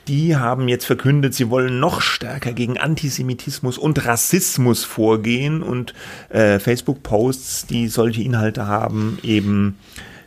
[0.08, 5.94] die haben jetzt verkündet, sie wollen noch stärker gegen Antisemitismus und Rassismus vorgehen und
[6.28, 9.78] äh, Facebook-Posts, die solche Inhalte haben, eben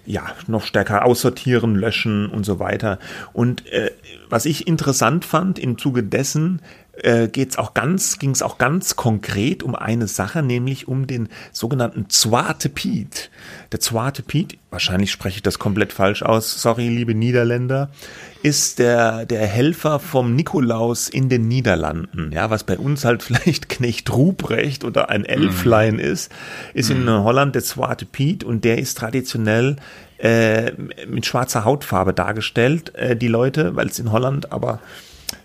[0.07, 2.97] ja, noch stärker aussortieren, löschen und so weiter.
[3.33, 3.91] Und äh,
[4.29, 6.62] was ich interessant fand im Zuge dessen,
[7.03, 11.29] äh, geht's auch ganz, ging es auch ganz konkret um eine Sache, nämlich um den
[11.51, 13.29] sogenannten Zwarte Piet.
[13.71, 17.89] Der Zwarte Piet, wahrscheinlich spreche ich das komplett falsch aus, sorry, liebe Niederländer,
[18.43, 22.31] ist der, der Helfer vom Nikolaus in den Niederlanden.
[22.31, 25.99] Ja, was bei uns halt vielleicht Knecht Ruprecht oder ein Elflein mhm.
[25.99, 26.31] ist,
[26.73, 27.07] ist mhm.
[27.07, 29.75] in Holland der Zwarte Piet und der ist traditionell
[30.17, 30.71] äh,
[31.07, 34.79] mit schwarzer Hautfarbe dargestellt, äh, die Leute, weil es in Holland aber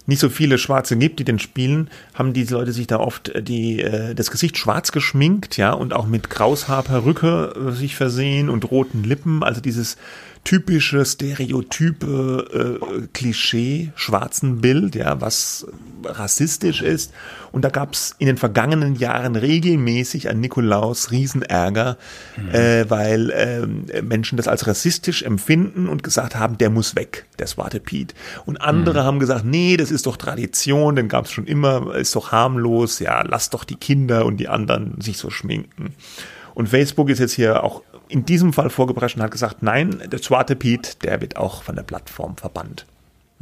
[0.07, 3.43] nicht so viele Schwarze gibt, die den spielen, haben die Leute sich da oft äh,
[3.43, 8.71] die, äh, das Gesicht schwarz geschminkt, ja, und auch mit Kraushaarperücke äh, sich versehen und
[8.71, 9.97] roten Lippen, also dieses
[10.45, 15.67] typische stereotype äh, Klischee schwarzen Bild, ja, was
[16.05, 17.13] rassistisch ist.
[17.53, 21.97] Und da gab es in den vergangenen Jahren regelmäßig an Nikolaus Riesenärger,
[22.37, 22.49] mhm.
[22.49, 27.47] äh, weil äh, Menschen das als rassistisch empfinden und gesagt haben, der muss weg, der
[27.47, 28.15] Swarte Piet.
[28.45, 29.07] Und andere mhm.
[29.07, 32.99] haben gesagt, nee, das ist doch Tradition, den gab es schon immer, ist doch harmlos,
[32.99, 35.95] ja, lass doch die Kinder und die anderen sich so schminken.
[36.55, 40.21] Und Facebook ist jetzt hier auch in diesem Fall vorgeprescht und hat gesagt, nein, der
[40.21, 42.87] Zwarte Piet, der wird auch von der Plattform verbannt.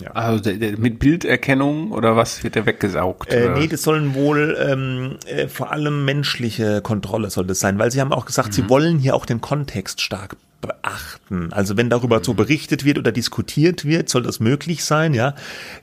[0.00, 0.12] Ja.
[0.12, 3.32] Also der, der, mit Bilderkennung oder was wird der weggesaugt?
[3.32, 7.90] Äh, nee, das sollen wohl ähm, äh, vor allem menschliche Kontrolle soll das sein, weil
[7.90, 8.52] sie haben auch gesagt, mhm.
[8.52, 11.52] sie wollen hier auch den Kontext stark beachten.
[11.52, 12.24] Also wenn darüber mhm.
[12.24, 15.34] so berichtet wird oder diskutiert wird, soll das möglich sein, ja.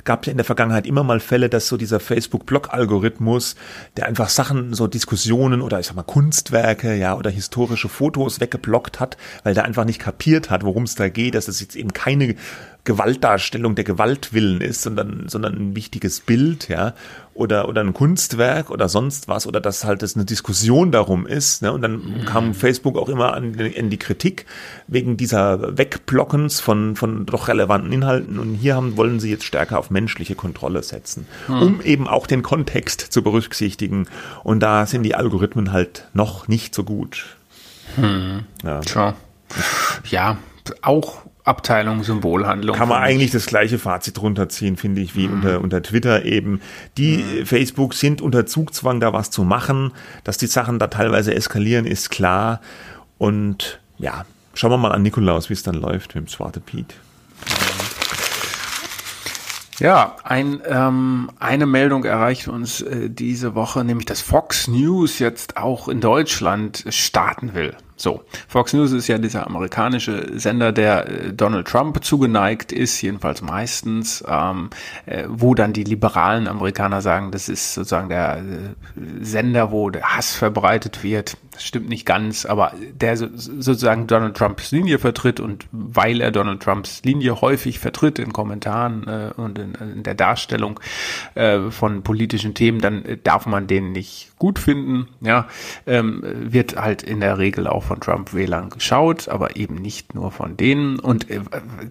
[0.03, 3.55] Gab ja in der Vergangenheit immer mal Fälle, dass so dieser Facebook-Blog-Algorithmus,
[3.95, 8.99] der einfach Sachen, so Diskussionen oder ich sag mal Kunstwerke, ja, oder historische Fotos weggeblockt
[8.99, 11.93] hat, weil der einfach nicht kapiert hat, worum es da geht, dass es jetzt eben
[11.93, 12.35] keine
[12.87, 16.93] Gewaltdarstellung der Gewaltwillen ist, sondern, sondern ein wichtiges Bild, ja,
[17.37, 21.61] oder, oder ein Kunstwerk oder sonst was, oder dass halt es eine Diskussion darum ist,
[21.61, 21.71] ne?
[21.71, 22.25] Und dann mhm.
[22.25, 24.45] kam Facebook auch immer an, in die Kritik
[24.87, 28.39] wegen dieser Wegblockens von, von doch relevanten Inhalten.
[28.39, 31.61] Und hier haben, wollen sie jetzt stärker auf menschliche Kontrolle setzen, mhm.
[31.61, 34.07] um eben auch den Kontext zu berücksichtigen.
[34.43, 37.37] Und da sind die Algorithmen halt noch nicht so gut.
[37.95, 38.43] Mhm.
[38.63, 38.81] Ja.
[40.09, 40.37] ja,
[40.81, 42.75] auch Abteilung Symbolhandlung.
[42.75, 45.33] Kann man eigentlich das gleiche Fazit runterziehen, finde ich, wie mhm.
[45.35, 46.61] unter, unter Twitter eben.
[46.97, 47.45] Die mhm.
[47.45, 49.93] Facebook sind unter Zugzwang, da was zu machen.
[50.23, 52.61] Dass die Sachen da teilweise eskalieren, ist klar.
[53.17, 56.95] Und ja, schauen wir mal an Nikolaus, wie es dann läuft mit dem Swarte Pete.
[59.79, 65.55] Ja, ein, ähm, eine Meldung erreicht uns äh, diese Woche, nämlich dass Fox News jetzt
[65.57, 67.75] auch in Deutschland starten will.
[67.99, 73.41] So, Fox News ist ja dieser amerikanische Sender, der äh, Donald Trump zugeneigt ist, jedenfalls
[73.41, 74.69] meistens, ähm,
[75.07, 78.43] äh, wo dann die liberalen Amerikaner sagen, das ist sozusagen der äh,
[79.21, 81.37] Sender, wo der Hass verbreitet wird.
[81.51, 86.29] Das stimmt nicht ganz, aber der so, sozusagen Donald Trumps Linie vertritt und weil er
[86.29, 90.79] Donald Trumps Linie häufig vertritt in Kommentaren äh, und in, in, der Darstellung
[91.33, 95.07] äh, von politischen Themen, dann darf man den nicht gut finden.
[95.21, 95.47] Ja,
[95.87, 100.57] ähm, wird halt in der Regel auch von Trump-Wählern geschaut, aber eben nicht nur von
[100.57, 100.99] denen.
[100.99, 101.41] Und äh,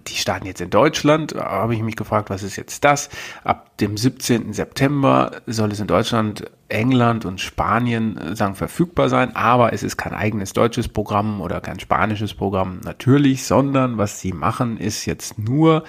[0.06, 1.34] die starten jetzt in Deutschland.
[1.34, 3.08] Da habe ich mich gefragt, was ist jetzt das?
[3.42, 4.52] Ab dem 17.
[4.52, 9.96] September soll es in Deutschland, England und Spanien äh, sagen verfügbar sein, aber es ist
[9.96, 15.38] kein eigenes deutsches Programm oder kein spanisches Programm natürlich, sondern was sie machen, ist jetzt
[15.38, 15.84] nur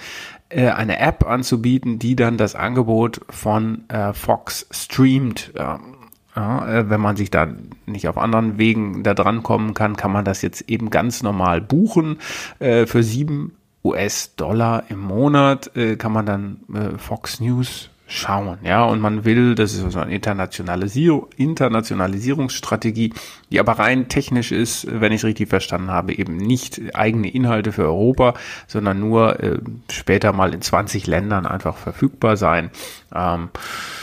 [0.48, 5.52] äh, eine App anzubieten, die dann das Angebot von äh, Fox streamt.
[5.56, 5.97] Ähm,
[6.38, 7.48] ja, äh, wenn man sich da
[7.86, 11.60] nicht auf anderen Wegen da dran kommen kann, kann man das jetzt eben ganz normal
[11.60, 12.18] buchen.
[12.60, 18.84] Äh, für sieben US-Dollar im Monat äh, kann man dann äh, Fox News schauen, ja,
[18.84, 23.12] und man will, das ist so eine Internationalisierung, Internationalisierungsstrategie,
[23.50, 27.70] die aber rein technisch ist, wenn ich es richtig verstanden habe, eben nicht eigene Inhalte
[27.70, 28.32] für Europa,
[28.66, 29.58] sondern nur äh,
[29.92, 32.70] später mal in 20 Ländern einfach verfügbar sein.
[33.14, 33.50] Ähm,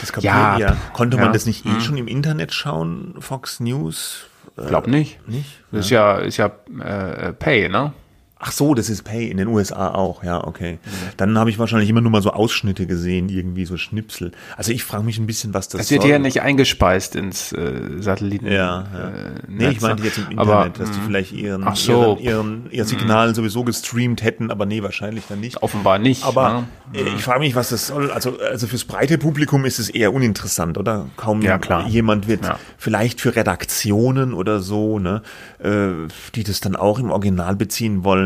[0.00, 0.76] das ja, ja.
[0.92, 1.80] Konnte man ja, das nicht eh hm.
[1.80, 4.26] schon im Internet schauen, Fox News?
[4.56, 5.18] Glaub nicht.
[5.28, 5.60] Nicht?
[5.72, 7.92] Das ist ja, ist ja äh, Pay, ne?
[8.38, 10.78] Ach so, das ist Pay in den USA auch, ja, okay.
[11.16, 14.32] Dann habe ich wahrscheinlich immer nur mal so Ausschnitte gesehen, irgendwie so Schnipsel.
[14.58, 16.10] Also ich frage mich ein bisschen, was das Das wird soll.
[16.10, 18.46] ja nicht eingespeist ins äh, Satelliten.
[18.46, 19.08] Ja, ja.
[19.08, 20.08] Äh, Nee, ich meinte ne?
[20.08, 22.18] jetzt im Internet, Aber, dass die mh, vielleicht ihren, so.
[22.20, 25.62] ihren, ihren, ihr Signal sowieso gestreamt hätten, aber nee, wahrscheinlich dann nicht.
[25.62, 26.22] Offenbar nicht.
[26.24, 26.98] Aber ne?
[27.00, 28.10] äh, ich frage mich, was das soll.
[28.10, 31.06] Also, also fürs breite Publikum ist es eher uninteressant, oder?
[31.16, 31.88] Kaum Ja, klar.
[31.88, 32.58] jemand wird Ja.
[32.76, 35.22] vielleicht für Redaktionen oder so, ne,
[35.58, 35.88] äh,
[36.34, 38.25] die das dann auch im Original beziehen wollen,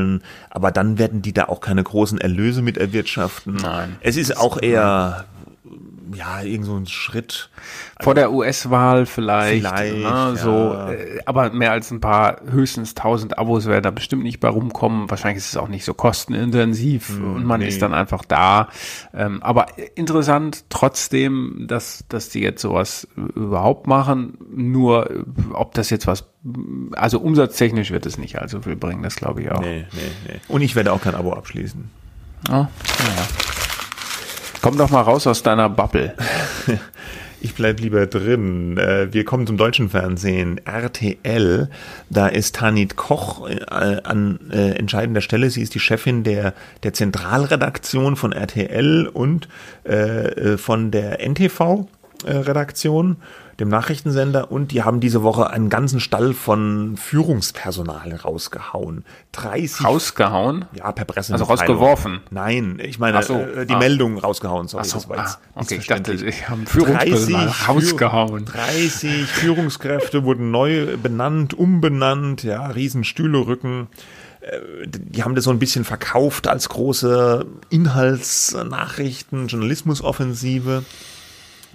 [0.50, 3.56] aber dann werden die da auch keine großen Erlöse mit erwirtschaften.
[3.56, 3.96] Nein.
[4.00, 5.24] Es ist auch eher
[6.14, 7.50] ja, irgend so ein Schritt.
[8.00, 10.34] Vor der US-Wahl vielleicht, Vielleicht, ne, ja.
[10.36, 14.48] so, äh, aber mehr als ein paar, höchstens 1000 Abos werden da bestimmt nicht bei
[14.48, 15.10] rumkommen.
[15.10, 17.68] Wahrscheinlich ist es auch nicht so kostenintensiv und man nee.
[17.68, 18.68] ist dann einfach da.
[19.14, 24.38] Ähm, aber interessant trotzdem, dass, dass die jetzt sowas überhaupt machen.
[24.54, 26.26] Nur, ob das jetzt was,
[26.92, 29.60] also umsatztechnisch wird es nicht allzu viel bringen, das glaube ich auch.
[29.60, 30.40] Nee, nee, nee.
[30.48, 31.90] Und ich werde auch kein Abo abschließen.
[32.48, 32.70] Ja, naja.
[34.62, 36.14] Komm doch mal raus aus deiner Bubble.
[37.42, 38.76] Ich bleib lieber drin.
[38.76, 40.60] Äh, Wir kommen zum deutschen Fernsehen.
[40.66, 41.70] RTL,
[42.10, 45.48] da ist Tanit Koch äh, an äh, entscheidender Stelle.
[45.48, 49.48] Sie ist die Chefin der, der Zentralredaktion von RTL und
[50.56, 53.16] von der NTV-Redaktion,
[53.60, 54.50] dem Nachrichtensender.
[54.50, 59.04] Und die haben diese Woche einen ganzen Stall von Führungspersonal rausgehauen.
[59.32, 60.64] 30 Rausgehauen?
[60.72, 61.32] ja, per Presse.
[61.32, 62.20] Also rausgeworfen?
[62.30, 63.78] Nein, ich meine so, äh, die ah.
[63.78, 64.66] Meldung rausgehauen.
[64.68, 68.44] Sorry, so, das war ah, jetzt okay, ich dachte, ich habe Führungspersonal 30 rausgehauen.
[68.46, 73.88] 30 Führungskräfte wurden neu benannt, umbenannt, ja, Riesenstühlerücken.
[74.40, 80.84] Äh, Die haben das so ein bisschen verkauft als große Inhaltsnachrichten, Journalismusoffensive.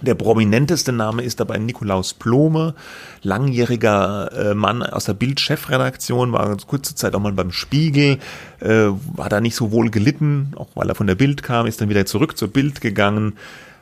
[0.02, 2.74] Der prominenteste Name ist dabei Nikolaus Blome,
[3.22, 8.18] langjähriger äh, Mann aus der Bild-Chefredaktion, war kurze Zeit auch mal beim Spiegel,
[8.60, 11.80] äh, war da nicht so wohl gelitten, auch weil er von der Bild kam, ist
[11.80, 13.36] dann wieder zurück zur Bild gegangen,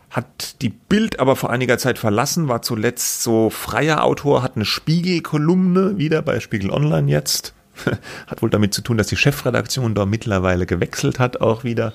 [0.08, 4.64] hat die Bild aber vor einiger Zeit verlassen, war zuletzt so freier Autor, hat eine
[4.64, 7.54] Spiegel-Kolumne wieder bei Spiegel Online jetzt.
[8.28, 11.92] Hat wohl damit zu tun, dass die Chefredaktion da mittlerweile gewechselt hat auch wieder.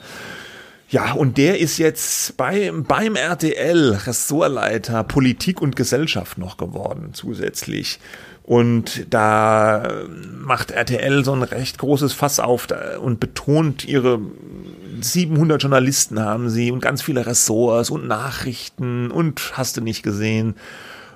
[0.89, 7.99] Ja, und der ist jetzt bei, beim RTL Ressortleiter Politik und Gesellschaft noch geworden zusätzlich.
[8.41, 9.87] Und da
[10.41, 12.67] macht RTL so ein recht großes Fass auf
[12.99, 14.19] und betont ihre
[15.01, 20.55] 700 Journalisten haben sie und ganz viele Ressorts und Nachrichten und hast du nicht gesehen.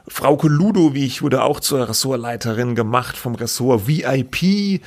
[0.07, 4.81] Frauke Ludowig wurde auch zur Ressortleiterin gemacht vom Ressort VIP,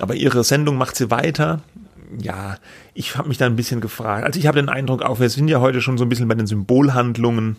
[0.00, 1.60] aber ihre Sendung macht sie weiter.
[2.20, 2.56] Ja,
[2.94, 4.24] ich habe mich da ein bisschen gefragt.
[4.24, 6.34] Also ich habe den Eindruck auch, wir sind ja heute schon so ein bisschen bei
[6.34, 7.56] den Symbolhandlungen.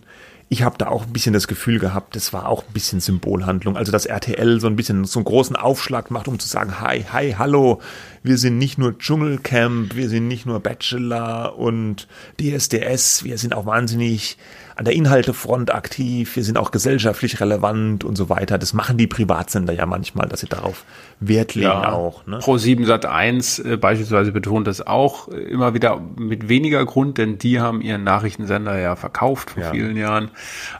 [0.49, 3.75] Ich habe da auch ein bisschen das Gefühl gehabt, das war auch ein bisschen Symbolhandlung.
[3.75, 7.05] Also dass RTL so ein bisschen so einen großen Aufschlag macht, um zu sagen, hi,
[7.11, 7.81] hi, hallo,
[8.21, 12.07] wir sind nicht nur Dschungelcamp, wir sind nicht nur Bachelor und
[12.39, 14.37] DSDS, wir sind auch wahnsinnig
[14.75, 18.57] an der Inhaltefront aktiv, wir sind auch gesellschaftlich relevant und so weiter.
[18.57, 20.83] Das machen die Privatsender ja manchmal, dass sie darauf
[21.19, 22.25] Wert legen auch.
[22.25, 22.39] Ne?
[22.39, 27.17] Pro 7 Sat 1 äh, beispielsweise betont das auch äh, immer wieder mit weniger Grund,
[27.17, 29.71] denn die haben ihren Nachrichtensender ja verkauft vor Ja.
[29.71, 30.31] vielen Jahren.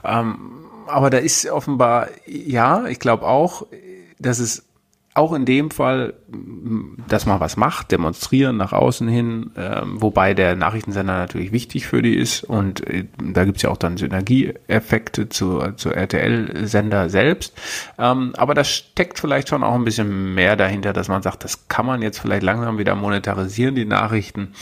[0.04, 0.38] Ähm,
[0.88, 3.68] aber da ist offenbar, ja, ich glaube auch,
[4.20, 4.66] dass es
[5.14, 6.16] auch in dem Fall,
[7.08, 12.02] dass man was macht, demonstrieren nach außen hin, ähm, wobei der Nachrichtensender natürlich wichtig für
[12.02, 17.54] die ist und äh, da gibt's ja auch dann Synergieeffekte zu, zu RTL-Sender selbst.
[17.98, 21.68] Ähm, aber da steckt vielleicht schon auch ein bisschen mehr dahinter, dass man sagt, das
[21.68, 24.54] kann man jetzt vielleicht langsam wieder monetarisieren, die Nachrichten.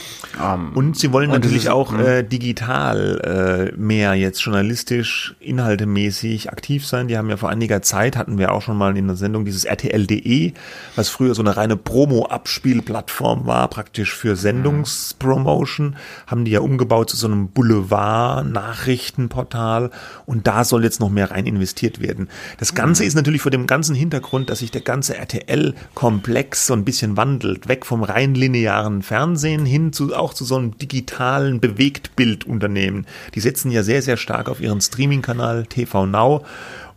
[0.42, 2.00] Ähm, Und sie wollen Und natürlich es ist- auch mhm.
[2.00, 7.08] äh, digital äh, mehr jetzt journalistisch, inhaltemäßig aktiv sein.
[7.08, 9.64] Die haben ja vor einiger Zeit, hatten wir auch schon mal in der Sendung dieses
[9.64, 10.52] RTL.de,
[10.96, 15.94] was früher so eine reine Promo-Abspielplattform war, praktisch für Sendungspromotion,
[16.26, 19.92] haben die ja umgebaut zu so einem Boulevard-Nachrichtenportal
[20.26, 22.28] und da soll jetzt noch mehr rein investiert werden.
[22.58, 26.84] Das Ganze ist natürlich vor dem ganzen Hintergrund, dass sich der ganze RTL-Komplex so ein
[26.84, 33.06] bisschen wandelt, weg vom rein linearen Fernsehen hin zu auch zu so einem digitalen Bewegtbildunternehmen.
[33.36, 36.44] Die setzen ja sehr, sehr stark auf ihren Streaming-Kanal TV Now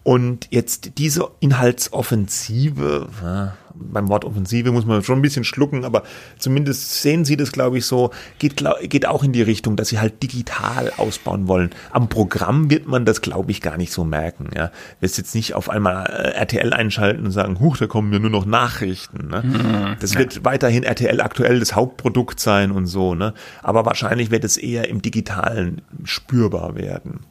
[0.03, 3.09] Und jetzt diese Inhaltsoffensive,
[3.77, 6.03] beim Wort Offensive muss man schon ein bisschen schlucken, aber
[6.37, 9.99] zumindest sehen sie das, glaube ich, so, geht, geht auch in die Richtung, dass sie
[9.99, 11.71] halt digital ausbauen wollen.
[11.91, 14.49] Am Programm wird man das, glaube ich, gar nicht so merken.
[14.55, 14.71] Ja.
[14.99, 18.29] Wirst jetzt nicht auf einmal äh, RTL einschalten und sagen, huch, da kommen ja nur
[18.29, 19.27] noch Nachrichten.
[19.29, 19.43] Ne?
[19.43, 19.95] Mhm.
[19.99, 23.15] Das wird weiterhin RTL aktuell das Hauptprodukt sein und so.
[23.15, 23.33] Ne?
[23.63, 27.21] Aber wahrscheinlich wird es eher im Digitalen spürbar werden.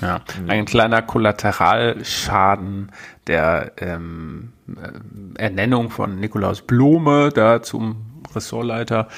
[0.00, 2.92] Ja, ein kleiner Kollateralschaden
[3.26, 9.08] der ähm, äh, Ernennung von Nikolaus Blome da zum Ressortleiter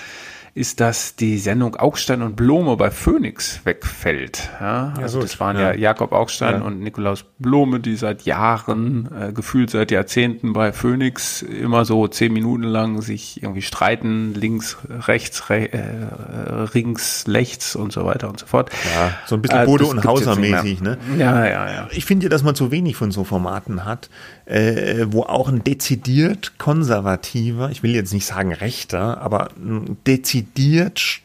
[0.55, 4.51] ist, dass die Sendung Augstein und Blome bei Phoenix wegfällt.
[4.61, 9.09] Ja, also ja, das waren ja, ja Jakob Augstein und Nikolaus Blome, die seit Jahren,
[9.19, 14.77] äh, gefühlt seit Jahrzehnten bei Phoenix immer so zehn Minuten lang sich irgendwie streiten, links,
[14.89, 18.71] rechts, re, äh, rings, rechts und so weiter und so fort.
[18.95, 20.99] Ja, so ein bisschen äh, Bode und Hauser mäßig, ne?
[21.19, 21.89] Ja, ja, ja.
[21.93, 24.11] Ich finde ja, dass man zu wenig von so Formaten hat,
[24.51, 31.21] äh, wo auch ein dezidiert konservativer, ich will jetzt nicht sagen rechter, aber ein dezidiert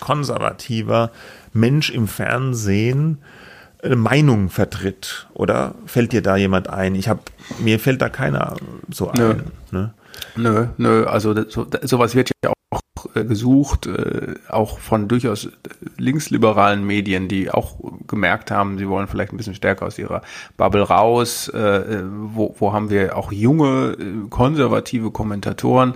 [0.00, 1.12] konservativer
[1.52, 3.18] Mensch im Fernsehen
[3.80, 5.28] eine Meinung vertritt.
[5.34, 6.96] Oder fällt dir da jemand ein?
[6.96, 7.20] Ich habe
[7.60, 8.56] mir fällt da keiner
[8.90, 9.18] so ein.
[9.18, 9.34] Nö,
[9.70, 9.94] ne?
[10.34, 12.54] nö, nö also so, sowas wird ja auch
[13.14, 15.48] äh, gesucht, äh, auch von durchaus
[15.96, 20.22] linksliberalen Medien, die auch gemerkt haben, sie wollen vielleicht ein bisschen stärker aus ihrer
[20.56, 21.48] Bubble raus.
[21.48, 23.96] Äh, wo, wo haben wir auch junge,
[24.30, 25.94] konservative Kommentatoren?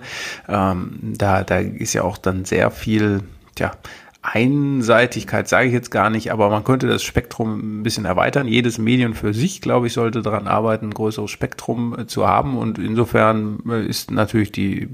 [0.49, 3.23] Ähm, da, da ist ja auch dann sehr viel,
[3.55, 3.73] tja,
[4.21, 8.49] Einseitigkeit sage ich jetzt gar nicht, aber man könnte das Spektrum ein bisschen erweitern.
[8.49, 12.59] Jedes Medium für sich, glaube ich, sollte daran arbeiten, ein größeres Spektrum äh, zu haben.
[12.59, 14.89] Und insofern äh, ist natürlich die,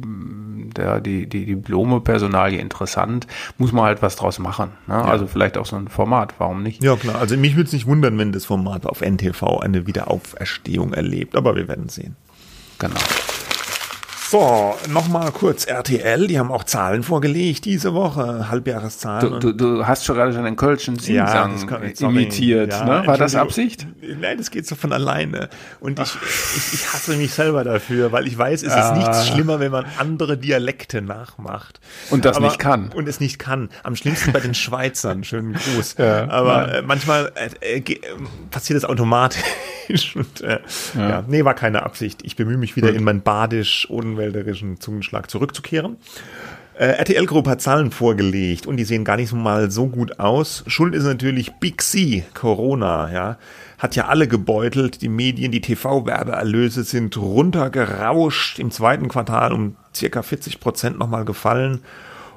[0.76, 3.26] der, die, die Diplome-Personalie interessant.
[3.56, 4.72] Muss man halt was draus machen.
[4.86, 4.94] Ne?
[4.94, 5.04] Ja.
[5.04, 6.84] Also vielleicht auch so ein Format, warum nicht?
[6.84, 7.16] Ja, klar.
[7.16, 11.56] Also mich würde es nicht wundern, wenn das Format auf NTV eine Wiederauferstehung erlebt, aber
[11.56, 12.16] wir werden sehen.
[12.78, 13.00] Genau.
[14.34, 19.38] So, nochmal kurz RTL, die haben auch Zahlen vorgelegt diese Woche, Halbjahreszahlen.
[19.38, 23.06] Du, du, du hast schon gerade schon den Kölschen Singsang ja, imitiert, ja, ne?
[23.06, 23.86] War das Absicht?
[24.20, 25.50] Nein, das geht so von alleine.
[25.78, 28.96] Und ich, ich, ich, hasse mich selber dafür, weil ich weiß, es ist ah.
[28.96, 31.78] nichts schlimmer, wenn man andere Dialekte nachmacht.
[32.10, 32.90] Und das Aber, nicht kann.
[32.92, 33.68] Und es nicht kann.
[33.84, 35.94] Am schlimmsten bei den Schweizern, schönen Gruß.
[35.98, 38.00] Ja, Aber äh, manchmal äh, äh,
[38.50, 39.44] passiert es automatisch.
[40.16, 40.60] Und, äh,
[40.96, 41.22] ja.
[41.28, 42.22] nee, war keine Absicht.
[42.24, 45.96] Ich bemühe mich wieder in mein badisch unwelt hellwälderischen Zungenschlag zurückzukehren.
[46.76, 50.64] Äh, RTL Group hat Zahlen vorgelegt und die sehen gar nicht mal so gut aus.
[50.66, 53.38] Schuld ist natürlich Big C, Corona, ja.
[53.78, 55.00] Hat ja alle gebeutelt.
[55.02, 61.80] Die Medien, die TV-Werbeerlöse sind runtergerauscht im zweiten Quartal um circa 40 Prozent nochmal gefallen.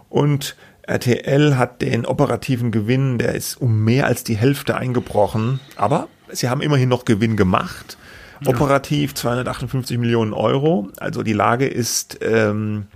[0.10, 5.60] Und RTL hat den operativen Gewinn, der ist um mehr als die Hälfte eingebrochen.
[5.76, 7.98] Aber sie haben immerhin noch Gewinn gemacht.
[8.46, 10.90] Operativ 258 Millionen Euro.
[10.98, 12.88] Also die Lage ist ähm,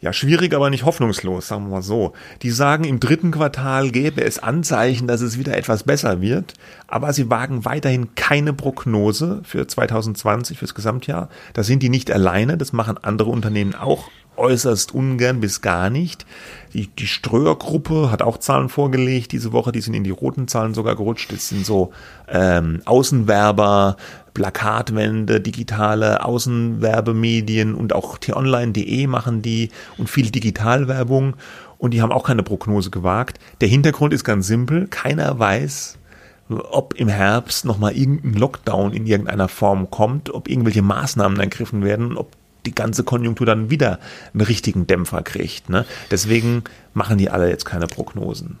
[0.00, 2.12] ja schwierig, aber nicht hoffnungslos, sagen wir mal so.
[2.42, 6.54] Die sagen, im dritten Quartal gäbe es Anzeichen, dass es wieder etwas besser wird,
[6.86, 11.28] aber sie wagen weiterhin keine Prognose für 2020, fürs Gesamtjahr.
[11.52, 16.26] Da sind die nicht alleine, das machen andere Unternehmen auch äußerst ungern bis gar nicht.
[16.72, 20.74] Die, die Ströer-Gruppe hat auch Zahlen vorgelegt diese Woche, die sind in die roten Zahlen
[20.74, 21.32] sogar gerutscht.
[21.32, 21.92] Das sind so
[22.28, 23.96] ähm, Außenwerber,
[24.34, 31.34] Plakatwände, digitale Außenwerbemedien und auch t-online.de machen die und viel Digitalwerbung
[31.78, 33.38] und die haben auch keine Prognose gewagt.
[33.60, 35.98] Der Hintergrund ist ganz simpel, keiner weiß,
[36.48, 42.16] ob im Herbst nochmal irgendein Lockdown in irgendeiner Form kommt, ob irgendwelche Maßnahmen ergriffen werden,
[42.16, 42.37] ob
[42.68, 43.98] die ganze Konjunktur dann wieder
[44.32, 45.68] einen richtigen Dämpfer kriegt.
[45.68, 45.84] Ne?
[46.10, 48.58] Deswegen machen die alle jetzt keine Prognosen.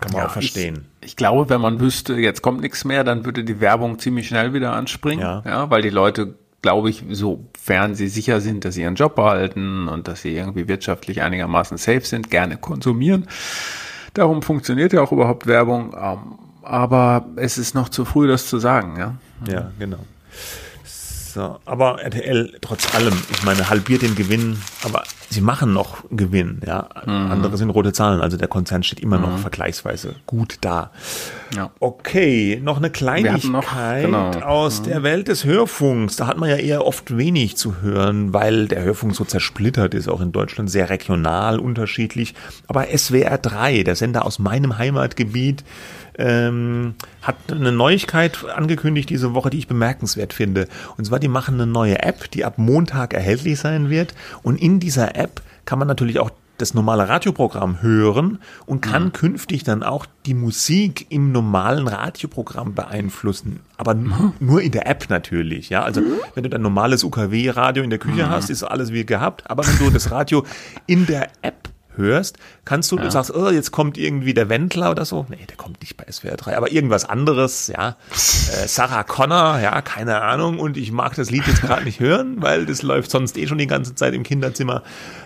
[0.00, 0.86] Kann man ja, auch verstehen.
[1.00, 4.28] Ich, ich, glaube, wenn man wüsste, jetzt kommt nichts mehr, dann würde die Werbung ziemlich
[4.28, 5.20] schnell wieder anspringen.
[5.20, 9.16] Ja, ja weil die Leute glaube ich, sofern sie sicher sind, dass sie ihren Job
[9.16, 13.26] behalten und dass sie irgendwie wirtschaftlich einigermaßen safe sind, gerne konsumieren.
[14.14, 15.94] Darum funktioniert ja auch überhaupt Werbung.
[15.94, 19.14] Ähm, aber es ist noch zu früh, das zu sagen, ja.
[19.46, 19.98] Ja, genau.
[21.34, 26.60] So, aber RTL trotz allem, ich meine, halbiert den Gewinn, aber sie machen noch Gewinn,
[26.64, 26.88] ja.
[27.04, 27.32] Mhm.
[27.32, 29.22] Andere sind rote Zahlen, also der Konzern steht immer mhm.
[29.24, 30.92] noch vergleichsweise gut da.
[31.56, 31.72] Ja.
[31.80, 34.46] Okay, noch eine Kleinigkeit noch, genau.
[34.46, 34.84] aus mhm.
[34.84, 36.14] der Welt des Hörfunks.
[36.14, 40.06] Da hat man ja eher oft wenig zu hören, weil der Hörfunk so zersplittert ist,
[40.06, 42.34] auch in Deutschland sehr regional unterschiedlich.
[42.68, 45.64] Aber SWR 3, der Sender aus meinem Heimatgebiet,
[46.18, 50.68] ähm, hat eine Neuigkeit angekündigt diese Woche, die ich bemerkenswert finde.
[50.96, 54.14] Und zwar, die machen eine neue App, die ab Montag erhältlich sein wird.
[54.42, 59.12] Und in dieser App kann man natürlich auch das normale Radioprogramm hören und kann mhm.
[59.12, 63.60] künftig dann auch die Musik im normalen Radioprogramm beeinflussen.
[63.76, 64.34] Aber mhm.
[64.38, 65.82] nur in der App natürlich, ja.
[65.82, 66.20] Also, mhm.
[66.34, 68.30] wenn du dein normales UKW-Radio in der Küche mhm.
[68.30, 69.50] hast, ist alles wie gehabt.
[69.50, 70.44] Aber wenn du das Radio
[70.86, 73.02] in der App hörst, kannst du, ja.
[73.02, 75.26] du sagst, oh, jetzt kommt irgendwie der Wendler oder so.
[75.28, 77.96] Nee, der kommt nicht bei SWR 3, aber irgendwas anderes, ja.
[78.10, 80.58] Äh, Sarah Connor, ja, keine Ahnung.
[80.58, 83.58] Und ich mag das Lied jetzt gerade nicht hören, weil das läuft sonst eh schon
[83.58, 84.82] die ganze Zeit im Kinderzimmer.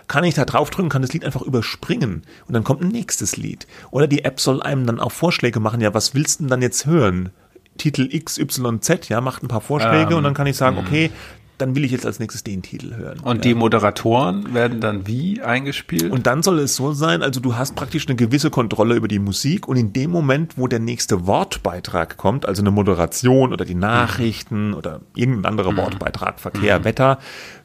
[0.07, 2.23] Kann ich da draufdrücken, kann das Lied einfach überspringen.
[2.47, 3.66] Und dann kommt ein nächstes Lied.
[3.91, 6.62] Oder die App soll einem dann auch Vorschläge machen, ja, was willst du denn dann
[6.62, 7.31] jetzt hören?
[7.79, 10.87] Titel XYZ, ja, macht ein paar Vorschläge ähm, und dann kann ich sagen, mhm.
[10.87, 11.11] okay,
[11.59, 13.18] dann will ich jetzt als nächstes den Titel hören.
[13.20, 13.42] Und ja.
[13.42, 16.11] die Moderatoren werden dann wie eingespielt?
[16.11, 19.18] Und dann soll es so sein, also du hast praktisch eine gewisse Kontrolle über die
[19.18, 23.74] Musik und in dem Moment, wo der nächste Wortbeitrag kommt, also eine Moderation oder die
[23.74, 24.74] Nachrichten mhm.
[24.74, 25.78] oder irgendein anderer mhm.
[25.78, 26.84] Wortbeitrag, Verkehr, mhm.
[26.84, 27.18] Wetter,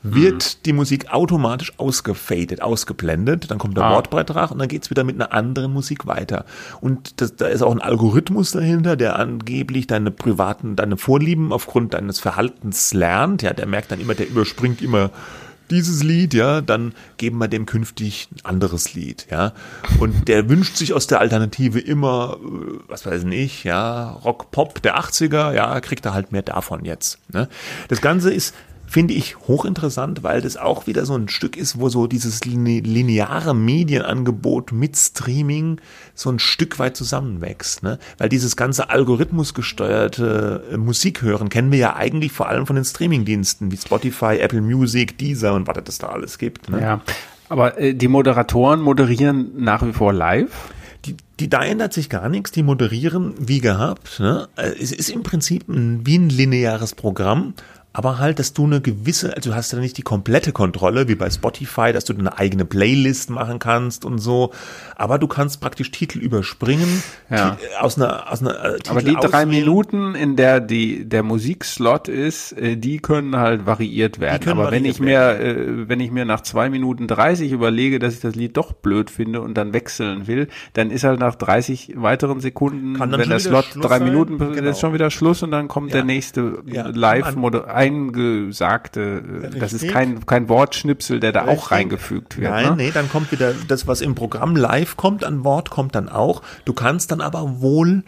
[0.03, 0.63] wird mhm.
[0.65, 3.49] die Musik automatisch ausgefadet, ausgeblendet.
[3.49, 3.95] Dann kommt der ah.
[3.95, 6.45] Wortbeitrag und dann geht's wieder mit einer anderen Musik weiter.
[6.81, 11.93] Und das, da ist auch ein Algorithmus dahinter, der angeblich deine privaten, deine Vorlieben aufgrund
[11.93, 13.41] deines Verhaltens lernt.
[13.41, 15.11] Ja, der merkt dann immer, der überspringt immer
[15.69, 19.53] dieses Lied, ja, dann geben wir dem künftig ein anderes Lied, ja.
[19.99, 24.81] Und der wünscht sich aus der Alternative immer, äh, was weiß ich, ja, Rock, Pop
[24.81, 27.19] der 80er, ja, kriegt er halt mehr davon jetzt.
[27.31, 27.47] Ne?
[27.88, 28.53] Das Ganze ist
[28.93, 33.55] finde ich hochinteressant, weil das auch wieder so ein Stück ist, wo so dieses lineare
[33.55, 35.81] Medienangebot mit Streaming
[36.13, 37.81] so ein Stück weit zusammenwächst.
[37.81, 37.97] Ne?
[38.19, 43.71] Weil dieses ganze algorithmusgesteuerte äh, Musikhören kennen wir ja eigentlich vor allem von den Streamingdiensten
[43.71, 46.69] wie Spotify, Apple Music, Deezer und was es da alles gibt.
[46.69, 46.79] Ne?
[46.79, 47.01] Ja,
[47.49, 50.51] aber äh, die Moderatoren moderieren nach wie vor live?
[51.05, 54.19] Die, die, da ändert sich gar nichts, die moderieren wie gehabt.
[54.19, 54.47] Ne?
[54.55, 57.55] Äh, es ist im Prinzip ein, wie ein lineares Programm,
[57.93, 61.13] aber halt, dass du eine gewisse, also du hast ja nicht die komplette Kontrolle, wie
[61.15, 64.51] bei Spotify, dass du eine eigene Playlist machen kannst und so,
[64.95, 67.57] aber du kannst praktisch Titel überspringen, ja.
[67.79, 72.07] aus einer, aus einer äh, Titel Aber die drei Minuten, in der die, der Musikslot
[72.07, 74.49] ist, äh, die können halt variiert werden.
[74.49, 78.21] Aber wenn ich mir, äh, wenn ich mir nach zwei Minuten 30 überlege, dass ich
[78.21, 82.39] das Lied doch blöd finde und dann wechseln will, dann ist halt nach 30 weiteren
[82.39, 84.07] Sekunden, wenn der Slot Schluss drei sein.
[84.07, 84.69] Minuten, genau.
[84.69, 85.97] ist schon wieder Schluss und dann kommt ja.
[85.97, 86.87] der nächste ja.
[86.87, 89.59] Live-Moderator eingesagte, Richtig.
[89.59, 91.59] das ist kein, kein Wortschnipsel, der da Richtig.
[91.59, 92.49] auch reingefügt wird.
[92.49, 92.75] Nein, ne?
[92.75, 96.41] nee, dann kommt wieder das, was im Programm live kommt an Wort, kommt dann auch.
[96.65, 98.03] Du kannst dann aber wohl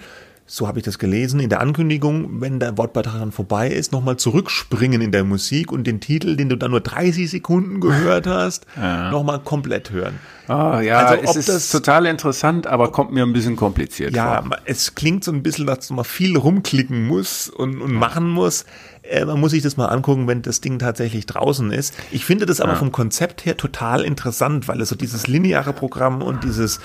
[0.47, 4.17] so habe ich das gelesen, in der Ankündigung, wenn der Wortbeitrag dann vorbei ist, nochmal
[4.17, 8.67] zurückspringen in der Musik und den Titel, den du dann nur 30 Sekunden gehört hast,
[8.75, 9.09] ja.
[9.09, 10.19] nochmal komplett hören.
[10.47, 14.41] Ah, ja, also, es ist das, total interessant, aber kommt mir ein bisschen kompliziert ja,
[14.41, 14.51] vor.
[14.51, 18.65] Ja, es klingt so ein bisschen, dass man viel rumklicken muss und, und machen muss.
[19.01, 21.95] Äh, man muss sich das mal angucken, wenn das Ding tatsächlich draußen ist.
[22.11, 22.77] Ich finde das aber ja.
[22.77, 26.79] vom Konzept her total interessant, weil es so dieses lineare Programm und dieses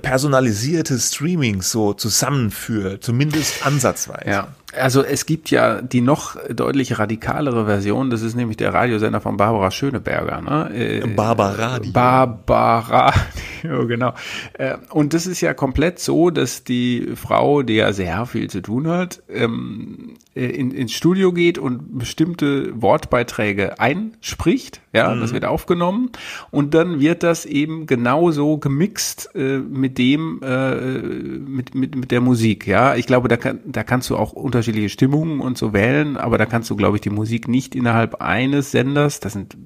[0.00, 4.30] personalisierte Streaming so zusammenführt, zumindest ansatzweise.
[4.30, 4.48] Ja.
[4.78, 9.36] Also es gibt ja die noch deutlich radikalere Version, das ist nämlich der Radiosender von
[9.36, 10.40] Barbara Schöneberger.
[10.42, 10.74] Ne?
[10.74, 11.80] Äh, Barbara.
[11.92, 13.12] Barbara,
[13.62, 14.12] genau.
[14.54, 18.60] Äh, und das ist ja komplett so, dass die Frau, die ja sehr viel zu
[18.60, 24.80] tun hat, ähm, äh, in, ins Studio geht und bestimmte Wortbeiträge einspricht.
[24.92, 25.20] Ja, mhm.
[25.20, 26.10] das wird aufgenommen
[26.50, 32.20] und dann wird das eben genauso gemixt äh, mit dem, äh, mit, mit, mit der
[32.20, 32.66] Musik.
[32.66, 36.38] Ja, ich glaube, da, kann, da kannst du auch unterschiedliche Stimmungen und so wählen, aber
[36.38, 39.56] da kannst du, glaube ich, die Musik nicht innerhalb eines Senders, das sind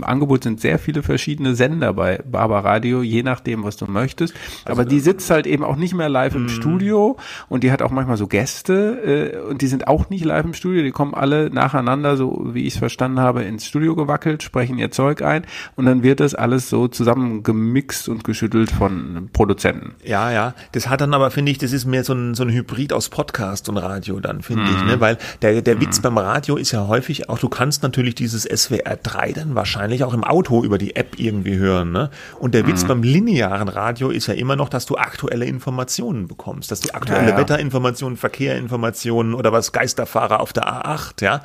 [0.00, 4.34] im Angebot sind sehr viele verschiedene Sender bei Barber Radio, je nachdem, was du möchtest.
[4.64, 6.48] Also Aber die sitzt halt eben auch nicht mehr live im mhm.
[6.48, 7.16] Studio
[7.50, 10.54] und die hat auch manchmal so Gäste äh, und die sind auch nicht live im
[10.54, 10.82] Studio.
[10.82, 14.90] Die kommen alle nacheinander, so wie ich es verstanden habe, ins Studio gewackelt, sprechen ihr
[14.90, 15.42] Zeug ein
[15.76, 19.94] und dann wird das alles so zusammengemixt und geschüttelt von Produzenten.
[20.02, 20.54] Ja, ja.
[20.72, 23.10] Das hat dann aber, finde ich, das ist mehr so ein, so ein Hybrid aus
[23.10, 24.76] Podcast und Radio dann, finde mhm.
[24.76, 25.00] ich, ne?
[25.00, 26.02] Weil der, der Witz mhm.
[26.02, 30.04] beim Radio ist ja häufig auch, du kannst natürlich dieses SWR 3 dann wahrscheinlich wahrscheinlich
[30.04, 31.92] auch im Auto über die App irgendwie hören.
[31.92, 32.10] Ne?
[32.38, 32.88] Und der Witz mhm.
[32.88, 37.24] beim linearen Radio ist ja immer noch, dass du aktuelle Informationen bekommst, dass du aktuelle
[37.24, 37.38] ja, ja.
[37.38, 41.42] Wetterinformationen, Verkehrinformationen oder was Geisterfahrer auf der A8, ja.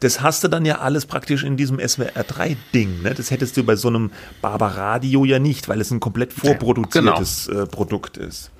[0.00, 3.02] Das hast du dann ja alles praktisch in diesem SWR3-Ding.
[3.02, 3.14] Ne?
[3.14, 4.10] Das hättest du bei so einem
[4.42, 7.62] Barbaradio ja nicht, weil es ein komplett vorproduziertes genau.
[7.62, 8.50] äh, Produkt ist.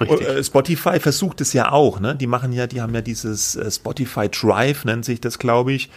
[0.00, 0.28] Richtig.
[0.28, 2.14] Äh, Spotify versucht es ja auch, ne?
[2.14, 5.90] Die machen ja, die haben ja dieses äh, Spotify Drive, nennt sich das, glaube ich,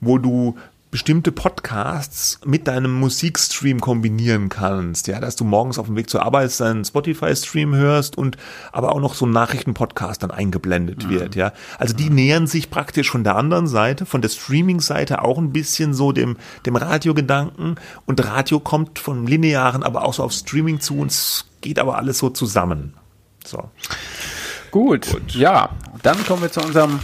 [0.00, 0.56] wo du
[0.90, 6.22] bestimmte Podcasts mit deinem Musikstream kombinieren kannst, ja, dass du morgens auf dem Weg zur
[6.22, 8.36] Arbeit deinen Spotify-Stream hörst und
[8.72, 11.10] aber auch noch so ein Nachrichtenpodcast dann eingeblendet mhm.
[11.10, 11.52] wird, ja.
[11.78, 12.14] Also die mhm.
[12.14, 16.36] nähern sich praktisch von der anderen Seite, von der Streaming-Seite auch ein bisschen so dem,
[16.64, 17.76] dem Radiogedanken
[18.06, 21.96] und Radio kommt vom Linearen aber auch so auf Streaming zu und es geht aber
[21.96, 22.94] alles so zusammen.
[23.44, 23.70] So.
[24.70, 25.34] Gut, Gut.
[25.34, 25.70] ja,
[26.02, 27.00] dann kommen wir zu unserem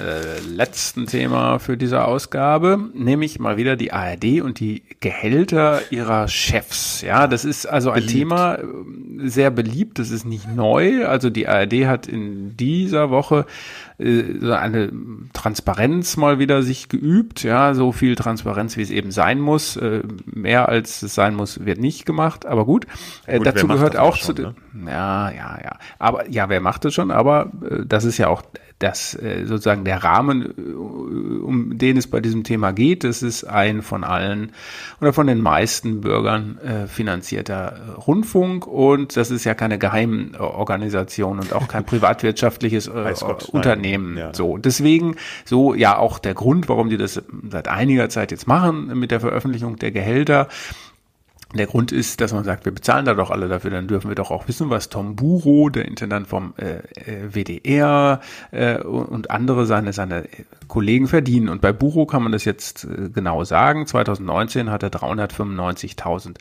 [0.00, 6.28] äh, letzten Thema für diese Ausgabe, nämlich mal wieder die ARD und die Gehälter ihrer
[6.28, 7.02] Chefs.
[7.02, 8.12] Ja, das ist also ein beliebt.
[8.12, 8.64] Thema äh,
[9.24, 11.06] sehr beliebt, das ist nicht neu.
[11.06, 13.46] Also die ARD hat in dieser Woche
[13.98, 14.92] äh, eine
[15.32, 19.76] Transparenz mal wieder sich geübt, ja, so viel Transparenz, wie es eben sein muss.
[19.76, 22.86] Äh, mehr als es sein muss, wird nicht gemacht, aber gut.
[23.26, 24.54] Äh, gut dazu gehört auch schon, zu, ne?
[24.86, 25.78] ja, ja, ja.
[25.98, 27.10] Aber ja, wer macht das schon?
[27.10, 27.50] Aber
[27.86, 28.42] das ist ja auch
[28.78, 30.50] das sozusagen der Rahmen,
[31.42, 33.04] um den es bei diesem Thema geht.
[33.04, 34.52] Das ist ein von allen
[35.00, 41.68] oder von den meisten Bürgern finanzierter Rundfunk und das ist ja keine Geheimorganisation und auch
[41.68, 43.85] kein privatwirtschaftliches Unternehmen.
[43.86, 44.16] Unternehmen.
[44.16, 44.34] Ja.
[44.34, 48.98] So, deswegen, so ja auch der Grund, warum die das seit einiger Zeit jetzt machen
[48.98, 50.48] mit der Veröffentlichung der Gehälter.
[51.54, 54.16] Der Grund ist, dass man sagt, wir bezahlen da doch alle dafür, dann dürfen wir
[54.16, 58.20] doch auch wissen, was Tom Buro, der Intendant vom äh, äh WDR
[58.50, 60.28] äh, und andere seine, seine
[60.66, 61.48] Kollegen verdienen.
[61.48, 63.86] Und bei Buro kann man das jetzt äh, genau sagen.
[63.86, 66.34] 2019 hat er 395.000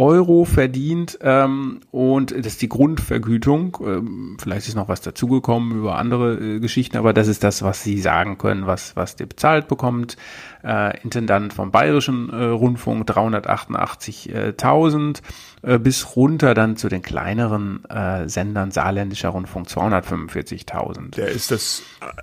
[0.00, 3.76] Euro verdient ähm, und das ist die Grundvergütung.
[3.82, 7.82] Ähm, vielleicht ist noch was dazugekommen über andere äh, Geschichten, aber das ist das, was
[7.82, 10.16] Sie sagen können, was, was der bezahlt bekommt.
[10.64, 15.20] Äh, Intendant vom Bayerischen äh, Rundfunk 388.000
[15.60, 21.16] äh, bis runter dann zu den kleineren äh, Sendern Saarländischer Rundfunk 245.000.
[21.16, 21.82] Der ist das,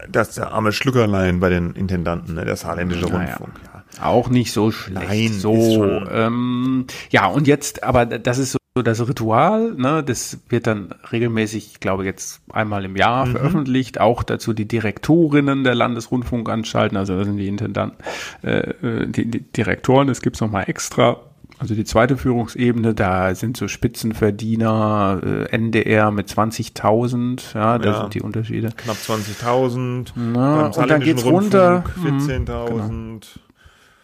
[0.10, 2.44] das der arme Schlückerlein bei den Intendanten, ne?
[2.44, 3.52] der Saarländische Rundfunk.
[3.66, 3.77] Ja.
[4.02, 5.08] Auch nicht so schlecht.
[5.08, 10.68] Nein, so, ähm, ja, und jetzt, aber das ist so das Ritual, ne, das wird
[10.68, 13.32] dann regelmäßig, ich glaube jetzt einmal im Jahr mhm.
[13.32, 17.98] veröffentlicht, auch dazu die Direktorinnen der Landesrundfunkanstalten, also das sind die Intendanten,
[18.44, 21.18] äh, äh die, die Direktoren, das gibt's nochmal extra.
[21.60, 28.02] Also die zweite Führungsebene, da sind so Spitzenverdiener, äh, NDR mit 20.000, ja, da ja,
[28.02, 28.70] sind die Unterschiede.
[28.78, 30.78] Knapp 20.000.
[30.78, 31.84] Und dann geht's runter.
[32.04, 32.46] 14.000.
[32.46, 33.20] Genau.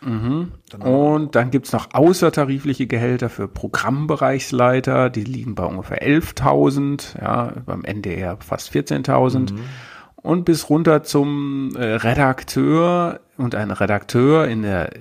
[0.05, 0.51] Mhm.
[0.79, 7.83] Und dann gibt's noch außertarifliche Gehälter für Programmbereichsleiter, die liegen bei ungefähr 11.000, ja, beim
[7.83, 9.53] NDR fast 14.000.
[9.53, 9.59] Mhm.
[10.15, 14.95] Und bis runter zum äh, Redakteur und ein Redakteur in der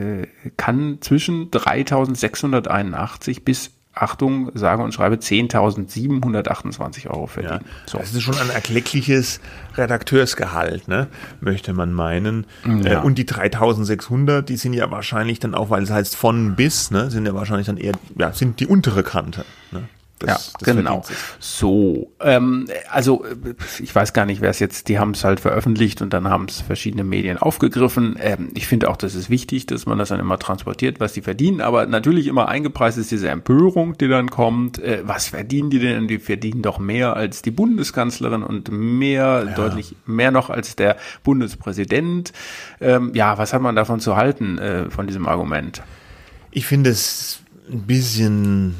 [0.00, 0.26] äh,
[0.56, 7.60] kann zwischen 3.681 bis Achtung, sage und schreibe 10.728 Euro verdienen.
[7.62, 7.98] Ja, so.
[7.98, 9.40] Das ist schon ein erkleckliches
[9.76, 11.08] Redakteursgehalt, ne?
[11.40, 12.46] möchte man meinen.
[12.64, 13.02] Ja.
[13.02, 16.90] Äh, und die 3.600, die sind ja wahrscheinlich dann auch, weil es heißt von bis,
[16.90, 19.44] ne, sind ja wahrscheinlich dann eher, ja, sind die untere Kante.
[19.70, 19.88] Ne?
[20.20, 21.02] Das, ja, das genau.
[21.38, 23.24] So, ähm, also
[23.80, 26.44] ich weiß gar nicht, wer es jetzt, die haben es halt veröffentlicht und dann haben
[26.44, 28.16] es verschiedene Medien aufgegriffen.
[28.20, 31.22] Ähm, ich finde auch, das ist wichtig, dass man das dann immer transportiert, was die
[31.22, 34.78] verdienen, aber natürlich immer eingepreist ist diese Empörung, die dann kommt.
[34.78, 36.06] Äh, was verdienen die denn?
[36.06, 39.54] Die verdienen doch mehr als die Bundeskanzlerin und mehr, ja.
[39.54, 42.34] deutlich mehr noch als der Bundespräsident.
[42.82, 45.82] Ähm, ja, was hat man davon zu halten, äh, von diesem Argument?
[46.50, 47.40] Ich finde es
[47.72, 48.74] ein bisschen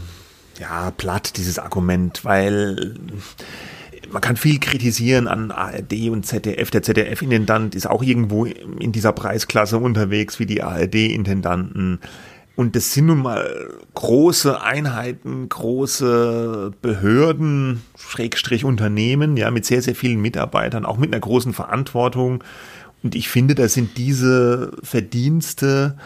[0.60, 2.94] ja, platt, dieses Argument, weil
[4.12, 6.70] man kann viel kritisieren an ARD und ZDF.
[6.70, 12.00] Der ZDF-Intendant ist auch irgendwo in dieser Preisklasse unterwegs wie die ARD-Intendanten.
[12.56, 19.94] Und das sind nun mal große Einheiten, große Behörden, Schrägstrich Unternehmen, ja, mit sehr, sehr
[19.94, 22.44] vielen Mitarbeitern, auch mit einer großen Verantwortung.
[23.02, 25.96] Und ich finde, da sind diese Verdienste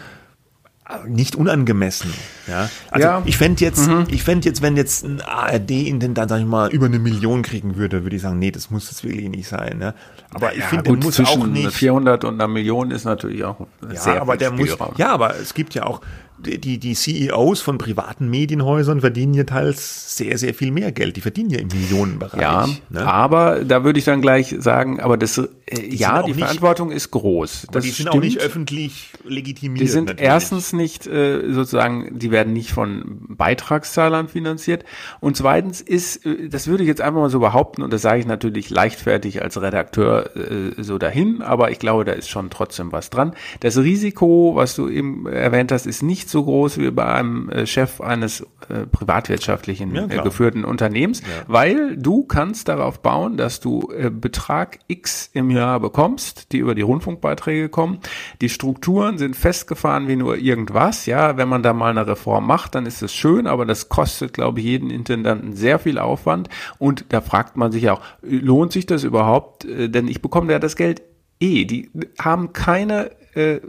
[1.07, 2.13] nicht unangemessen.
[2.47, 3.21] Ja, also ja.
[3.25, 4.05] ich fände jetzt, mhm.
[4.09, 8.03] ich fände jetzt, wenn jetzt ein ARD-Intendant, sag ich mal, über eine Million kriegen würde,
[8.03, 9.79] würde ich sagen, nee, das muss es wirklich nicht sein.
[9.79, 9.95] Ne?
[10.31, 11.71] Aber ja, ich finde, der muss auch nicht.
[11.71, 15.55] 400 und einer Million ist natürlich auch ja, sehr aber der muss, Ja, aber es
[15.55, 16.01] gibt ja auch
[16.37, 21.15] die, die CEOs von privaten Medienhäusern verdienen ja teils sehr, sehr viel mehr Geld.
[21.15, 22.41] Die verdienen ja im Millionenbereich.
[22.41, 23.05] Ja, ne?
[23.05, 25.47] aber da würde ich dann gleich sagen, aber das, äh,
[25.89, 27.67] ja, die nicht, Verantwortung ist groß.
[27.71, 28.15] Das die sind stimmt.
[28.15, 29.81] auch nicht öffentlich legitimiert.
[29.81, 30.29] Die sind natürlich.
[30.29, 34.83] erstens nicht äh, sozusagen, die werden nicht von Beitragszahlern finanziert.
[35.21, 38.19] Und zweitens ist, äh, das würde ich jetzt einfach mal so behaupten, und das sage
[38.19, 42.91] ich natürlich leichtfertig als Redakteur äh, so dahin, aber ich glaube, da ist schon trotzdem
[42.91, 43.33] was dran.
[43.61, 47.49] Das Risiko, was du eben erwähnt hast, ist nicht nicht so groß wie bei einem
[47.49, 53.59] äh, Chef eines äh, privatwirtschaftlichen Ja, äh, geführten Unternehmens, weil du kannst darauf bauen, dass
[53.59, 57.99] du äh, Betrag X im Jahr bekommst, die über die Rundfunkbeiträge kommen.
[58.41, 61.05] Die Strukturen sind festgefahren wie nur irgendwas.
[61.05, 64.33] Ja, wenn man da mal eine Reform macht, dann ist es schön, aber das kostet,
[64.33, 66.49] glaube ich, jeden Intendanten sehr viel Aufwand.
[66.79, 69.65] Und da fragt man sich auch, lohnt sich das überhaupt?
[69.65, 71.03] Äh, Denn ich bekomme ja das Geld
[71.39, 71.65] eh.
[71.65, 73.59] Die haben keine äh,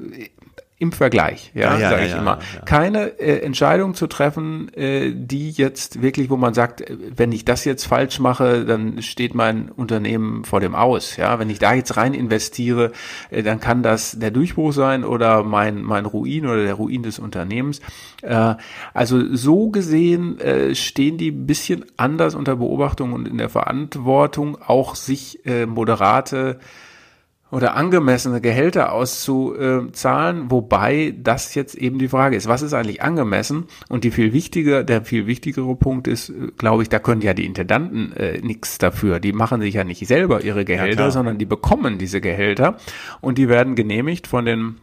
[0.78, 5.10] im Vergleich, ja, Ja, ja, sage ich ja, immer, keine äh, Entscheidung zu treffen, äh,
[5.14, 9.34] die jetzt wirklich, wo man sagt, äh, wenn ich das jetzt falsch mache, dann steht
[9.34, 11.16] mein Unternehmen vor dem Aus.
[11.16, 12.92] Ja, wenn ich da jetzt rein investiere,
[13.30, 17.18] äh, dann kann das der Durchbruch sein oder mein mein Ruin oder der Ruin des
[17.18, 17.80] Unternehmens.
[18.20, 18.56] Äh,
[18.92, 24.58] also so gesehen äh, stehen die ein bisschen anders unter Beobachtung und in der Verantwortung,
[24.60, 26.58] auch sich äh, moderate
[27.50, 33.66] oder angemessene Gehälter auszuzahlen, wobei das jetzt eben die Frage ist, was ist eigentlich angemessen?
[33.88, 37.34] Und die viel wichtiger, der viel wichtigere Punkt ist, äh, glaube ich, da können ja
[37.34, 39.20] die Intendanten äh, nichts dafür.
[39.20, 41.10] Die machen sich ja nicht selber ihre Gehälter, klar.
[41.12, 42.76] sondern die bekommen diese Gehälter
[43.20, 44.76] und die werden genehmigt von den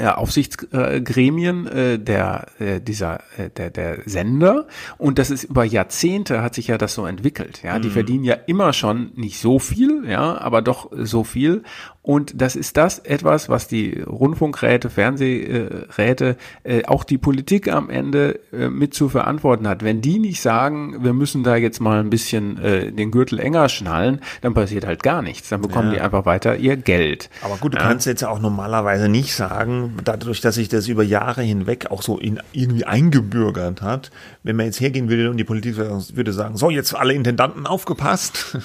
[0.00, 4.66] ja, Aufsichtsgremien äh, der äh, dieser äh, der der Sender.
[4.98, 7.78] Und das ist über Jahrzehnte hat sich ja das so entwickelt ja.
[7.78, 11.62] Die verdienen ja immer schon nicht so viel ja aber doch so viel
[12.02, 18.40] und das ist das etwas was die Rundfunkräte Fernsehräte äh, auch die Politik am Ende
[18.52, 19.84] äh, mit zu verantworten hat.
[19.84, 23.68] Wenn die nicht sagen wir müssen da jetzt mal ein bisschen äh, den Gürtel enger
[23.68, 25.48] schnallen dann passiert halt gar nichts.
[25.50, 25.94] Dann bekommen Ja.
[25.96, 27.28] die einfach weiter ihr Geld.
[27.42, 31.02] Aber gut, du kannst jetzt ja auch normalerweise nicht sagen, dadurch, dass sich das über
[31.02, 34.10] Jahre hinweg auch so in, irgendwie eingebürgert hat,
[34.42, 38.56] wenn man jetzt hergehen würde und die Politik würde sagen, so, jetzt alle Intendanten aufgepasst,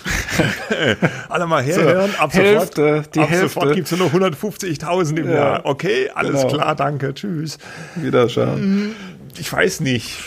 [1.30, 3.48] alle mal herhören, ab Hälfte, sofort, die ab Hälfte.
[3.50, 5.34] sofort gibt's nur noch 150.000 im Ja.
[5.36, 5.62] Jahr.
[5.66, 6.54] Okay, alles Genau.
[6.54, 7.58] klar, danke, tschüss.
[7.96, 8.96] Wiederschauen
[9.38, 10.18] Ich weiß nicht,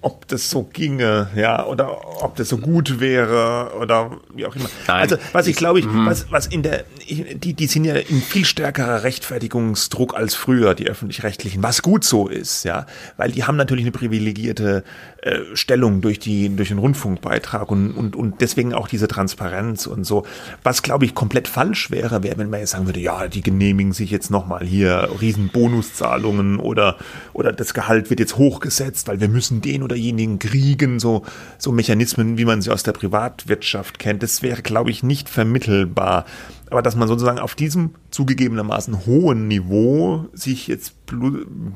[0.00, 4.68] ob das so ginge, ja, oder ob das so gut wäre oder wie auch immer.
[4.88, 5.02] Nein.
[5.02, 8.44] Also, was ich glaube ich, was, was in der, die, die sind ja in viel
[8.44, 13.84] stärkerer Rechtfertigungsdruck als früher, die öffentlich-rechtlichen, was gut so ist, ja, weil die haben natürlich
[13.84, 14.82] eine privilegierte
[15.24, 20.04] äh, Stellung durch die, durch den Rundfunkbeitrag und, und, und deswegen auch diese Transparenz und
[20.04, 20.26] so.
[20.62, 23.94] Was glaube ich komplett falsch wäre, wäre, wenn man jetzt sagen würde, ja, die genehmigen
[23.94, 26.98] sich jetzt nochmal hier riesen Bonuszahlungen oder,
[27.32, 31.24] oder das Gehalt wird jetzt hochgesetzt, weil wir müssen den oder jenigen kriegen, so,
[31.56, 34.22] so Mechanismen, wie man sie aus der Privatwirtschaft kennt.
[34.22, 36.26] Das wäre, glaube ich, nicht vermittelbar.
[36.74, 40.96] Aber dass man sozusagen auf diesem zugegebenermaßen hohen Niveau sich jetzt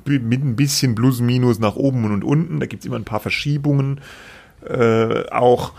[0.05, 3.20] mit ein bisschen plus minus nach oben und unten, da gibt es immer ein paar
[3.20, 4.01] Verschiebungen,
[4.68, 5.70] äh, auch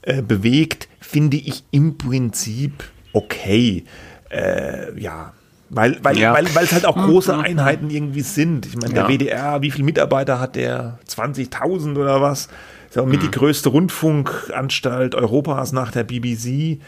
[0.00, 3.84] äh, bewegt, finde ich im Prinzip okay.
[4.30, 5.34] Äh, ja.
[5.68, 6.32] Weil, weil, Ja.
[6.32, 8.64] weil, weil es halt auch große Einheiten irgendwie sind.
[8.64, 9.08] Ich meine, der Ja.
[9.10, 10.98] WDR, wie viele Mitarbeiter hat der?
[11.06, 12.48] 20.000 oder was?
[12.88, 16.80] Ist ja mit die größte Rundfunkanstalt Europas nach der BBC.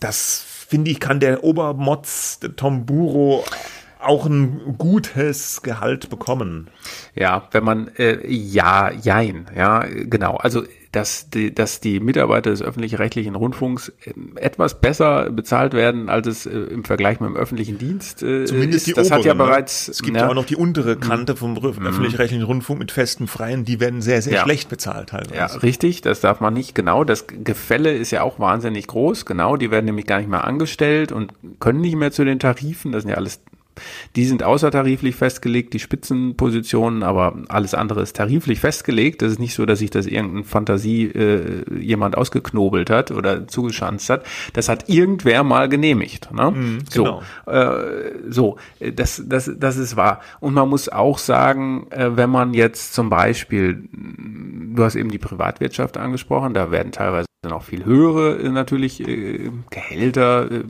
[0.00, 3.44] Das finde ich, kann der Obermotz, der Tom Buro,
[4.00, 6.66] auch ein gutes Gehalt bekommen.
[7.14, 10.34] Ja, wenn man äh, ja, jein, ja, genau.
[10.34, 10.64] Also
[10.94, 16.46] dass die, dass die Mitarbeiter des öffentlich-rechtlichen Rundfunks äh, etwas besser bezahlt werden, als es
[16.46, 18.86] äh, im Vergleich mit dem öffentlichen Dienst äh, Zumindest ist.
[18.86, 19.38] die das hat ja ne?
[19.44, 19.88] bereits.
[19.88, 23.64] Es gibt ja, ja auch noch die untere Kante vom öffentlich-rechtlichen Rundfunk mit festen Freien,
[23.64, 24.42] die werden sehr, sehr Ja.
[24.42, 25.34] schlecht bezahlt teilweise.
[25.34, 26.74] Ja, richtig, das darf man nicht.
[26.74, 29.26] Genau, das Gefälle ist ja auch wahnsinnig groß.
[29.26, 32.92] Genau, die werden nämlich gar nicht mehr angestellt und können nicht mehr zu den Tarifen.
[32.92, 33.40] Das sind ja alles,
[34.16, 39.22] die sind außertariflich festgelegt, die Spitzenpositionen, aber alles andere ist tariflich festgelegt.
[39.22, 44.08] Das ist nicht so, dass sich das irgendein Fantasie äh, jemand ausgeknobelt hat oder zugeschanzt
[44.10, 44.24] hat.
[44.52, 46.32] Das hat irgendwer mal genehmigt.
[46.32, 46.80] Ne?
[46.92, 47.22] genau.
[47.44, 50.20] So, äh, so, das, das, das ist wahr.
[50.40, 55.18] Und man muss auch sagen, äh, wenn man jetzt zum Beispiel, du hast eben die
[55.18, 60.62] Privatwirtschaft angesprochen, da werden teilweise noch viel höhere äh, natürlich äh, Gehälter äh, äh,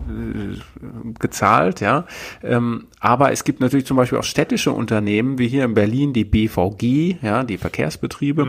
[1.19, 2.07] gezahlt, ja.
[2.43, 6.25] Ähm, aber es gibt natürlich zum Beispiel auch städtische Unternehmen, wie hier in Berlin die
[6.25, 8.49] BVG, ja, die Verkehrsbetriebe.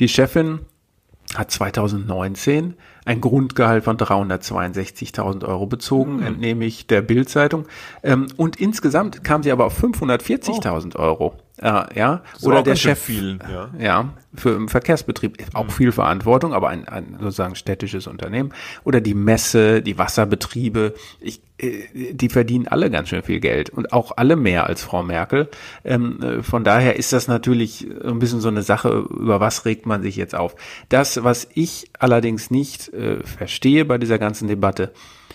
[0.00, 0.60] Die Chefin
[1.34, 7.66] hat 2019 ein Grundgehalt von 362.000 Euro bezogen, entnehme ich der Bildzeitung.
[8.02, 11.34] Ähm, und insgesamt kam sie aber auf 540.000 Euro.
[11.60, 13.70] Äh, ja, oder der Chef, viel, ja.
[13.78, 18.52] ja, für im Verkehrsbetrieb auch viel Verantwortung, aber ein, ein sozusagen städtisches Unternehmen
[18.84, 23.92] oder die Messe, die Wasserbetriebe, ich, äh, die verdienen alle ganz schön viel Geld und
[23.92, 25.48] auch alle mehr als Frau Merkel.
[25.84, 29.84] Ähm, äh, von daher ist das natürlich ein bisschen so eine Sache, über was regt
[29.84, 30.54] man sich jetzt auf.
[30.88, 34.92] Das, was ich allerdings nicht äh, verstehe bei dieser ganzen Debatte,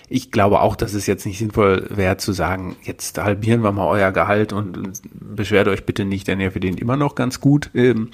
[0.09, 3.87] ich glaube auch, dass es jetzt nicht sinnvoll wäre zu sagen, jetzt halbieren wir mal
[3.87, 7.69] euer Gehalt und, beschwert euch bitte nicht, denn ihr verdient immer noch ganz gut.
[7.73, 8.09] Ähm,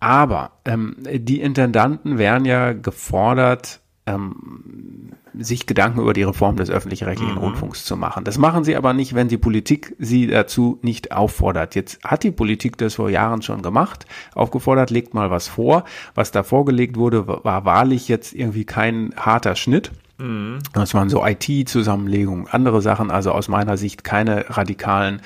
[0.00, 7.34] aber ähm, die Intendanten wären ja gefordert, ähm, sich Gedanken über die Reform des öffentlich-rechtlichen
[7.34, 7.40] mhm.
[7.40, 8.24] Rundfunks zu machen.
[8.24, 11.74] Das machen sie aber nicht, wenn die Politik sie dazu nicht auffordert.
[11.74, 15.84] Jetzt hat die Politik das vor Jahren schon gemacht, aufgefordert, legt mal was vor.
[16.14, 19.90] Was da vorgelegt wurde, war wahrlich jetzt irgendwie kein harter Schnitt.
[20.18, 20.58] Mhm.
[20.72, 25.20] Das waren so IT-Zusammenlegungen, andere Sachen, also aus meiner Sicht keine radikalen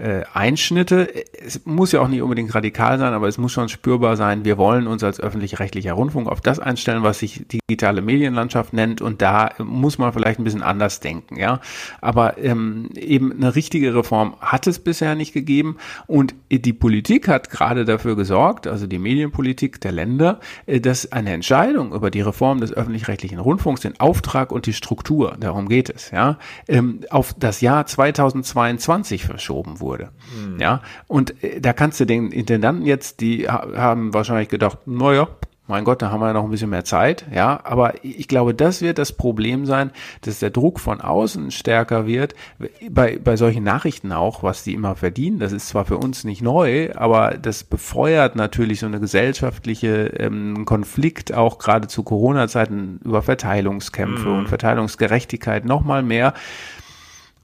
[0.00, 1.12] äh, Einschnitte.
[1.44, 4.56] Es muss ja auch nicht unbedingt radikal sein, aber es muss schon spürbar sein, wir
[4.56, 9.50] wollen uns als öffentlich-rechtlicher Rundfunk auf das einstellen, was sich digitale Medienlandschaft nennt und da
[9.58, 11.60] muss man vielleicht ein bisschen anders denken, ja.
[12.00, 15.76] Aber ähm, eben eine richtige Reform hat es bisher nicht gegeben
[16.06, 21.32] und die Politik hat gerade dafür gesorgt, also die Medienpolitik der Länder, äh, dass eine
[21.32, 26.10] Entscheidung über die Reform des öffentlich-rechtlichen Rundfunks, den Auftrag und die Struktur, darum geht es,
[26.10, 26.38] ja,
[26.68, 30.10] ähm, auf das Jahr 2022 verschoben wurde wurde.
[30.34, 30.60] Mhm.
[30.60, 35.28] Ja, und äh, da kannst du den Intendanten jetzt, die haben wahrscheinlich gedacht, naja,
[35.66, 38.54] mein Gott, da haben wir ja noch ein bisschen mehr Zeit, ja, aber ich glaube,
[38.54, 42.34] das wird das Problem sein, dass der Druck von außen stärker wird,
[42.90, 46.42] bei, bei solchen Nachrichten auch, was die immer verdienen, das ist zwar für uns nicht
[46.42, 53.22] neu, aber das befeuert natürlich so eine gesellschaftliche ähm, Konflikt, auch gerade zu Corona-Zeiten über
[53.22, 54.38] Verteilungskämpfe mhm.
[54.40, 56.34] und Verteilungsgerechtigkeit nochmal mehr,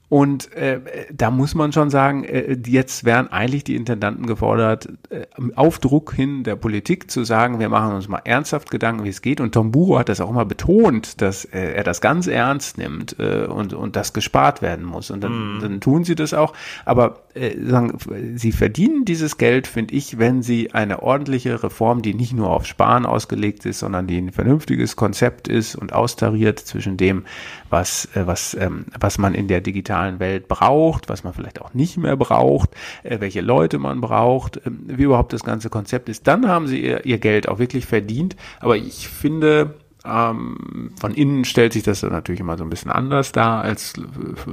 [0.09, 0.79] und äh,
[1.11, 6.13] da muss man schon sagen, äh, jetzt wären eigentlich die Intendanten gefordert, äh, auf Druck
[6.13, 9.41] hin der Politik zu sagen, wir machen uns mal ernsthaft Gedanken, wie es geht.
[9.41, 13.19] Und Tom Buro hat das auch mal betont, dass äh, er das ganz ernst nimmt
[13.19, 15.11] äh, und, und das gespart werden muss.
[15.11, 15.59] Und dann, mm.
[15.61, 16.53] dann tun sie das auch.
[16.85, 17.97] Aber äh, sagen,
[18.35, 22.65] sie verdienen dieses Geld, finde ich, wenn sie eine ordentliche Reform, die nicht nur auf
[22.65, 27.25] Sparen ausgelegt ist, sondern die ein vernünftiges Konzept ist und austariert zwischen dem,
[27.69, 31.73] was, äh, was, ähm, was man in der digitalen Welt braucht, was man vielleicht auch
[31.73, 32.71] nicht mehr braucht,
[33.03, 36.27] äh, welche Leute man braucht, äh, wie überhaupt das ganze Konzept ist.
[36.27, 38.35] Dann haben sie ihr, ihr Geld auch wirklich verdient.
[38.59, 39.75] Aber ich finde,
[40.07, 43.93] ähm, von innen stellt sich das natürlich immer so ein bisschen anders dar als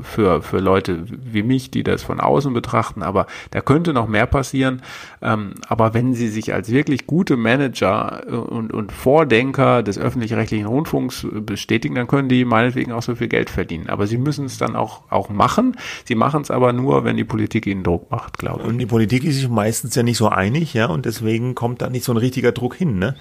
[0.02, 3.02] für, für Leute wie mich, die das von außen betrachten.
[3.02, 4.82] Aber da könnte noch mehr passieren.
[5.22, 11.26] Ähm, aber wenn sie sich als wirklich gute Manager und, und Vordenker des öffentlich-rechtlichen Rundfunks
[11.30, 13.88] bestätigen, dann können die meinetwegen auch so viel Geld verdienen.
[13.88, 15.76] Aber sie müssen es dann auch, auch machen.
[16.05, 18.68] Sie machen es aber nur, wenn die Politik ihnen Druck macht, glaube ich.
[18.68, 21.90] Und die Politik ist sich meistens ja nicht so einig, ja, und deswegen kommt da
[21.90, 23.16] nicht so ein richtiger Druck hin, ne?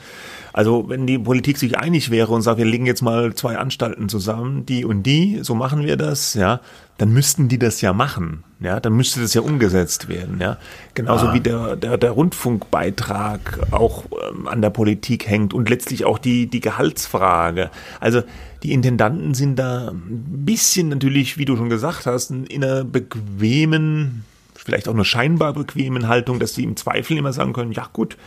[0.54, 4.08] Also wenn die Politik sich einig wäre und sagt, wir legen jetzt mal zwei Anstalten
[4.08, 6.62] zusammen, die und die, so machen wir das, ja,
[7.00, 10.58] dann müssten die das ja machen, ja, dann müsste das ja umgesetzt werden, ja.
[10.94, 11.34] Genauso ah.
[11.34, 16.46] wie der, der, der Rundfunkbeitrag auch ähm, an der Politik hängt und letztlich auch die,
[16.46, 17.72] die Gehaltsfrage.
[18.00, 18.22] Also
[18.62, 24.24] die Intendanten sind da ein bisschen natürlich, wie du schon gesagt hast, in einer bequemen,
[24.54, 28.18] vielleicht auch nur scheinbar bequemen Haltung, dass sie im Zweifel immer sagen können, ja gut,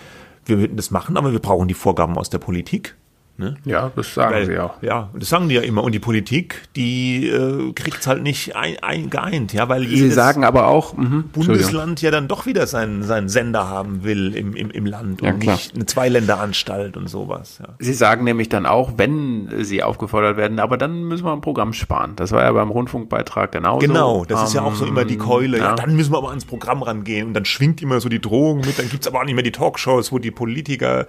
[0.47, 2.97] wir würden das machen, aber wir brauchen die Vorgaben aus der Politik.
[3.39, 3.57] Ne?
[3.67, 4.83] Ja, das sagen Weil, sie auch.
[4.83, 5.85] Ja, das sagen die ja immer.
[5.85, 10.11] Und die Politik, die äh, kriegt es halt nicht ein, ein, geeint, ja, weil sie
[10.11, 14.55] sagen aber auch mh, Bundesland ja dann doch wieder seinen, seinen Sender haben will im,
[14.55, 15.57] im, im Land ja, und klar.
[15.57, 17.59] nicht eine Zweiländeranstalt und sowas.
[17.61, 17.75] Ja.
[17.79, 21.75] Sie sagen nämlich dann auch, wenn sie aufgefordert werden, aber dann müssen wir ein Programm
[21.75, 22.15] sparen.
[22.17, 23.87] Das war ja beim Rundfunkbeitrag genauso.
[23.87, 25.59] Genau, das um, ist ja auch so immer die Keule.
[25.59, 25.65] Ja.
[25.65, 25.75] ja.
[25.75, 28.79] dann müssen wir aber ans Programm rangehen und dann schwingt immer so die Drohung mit.
[28.79, 31.07] Dann gibt's aber auch nicht mehr die Talkshows, wo die Politiker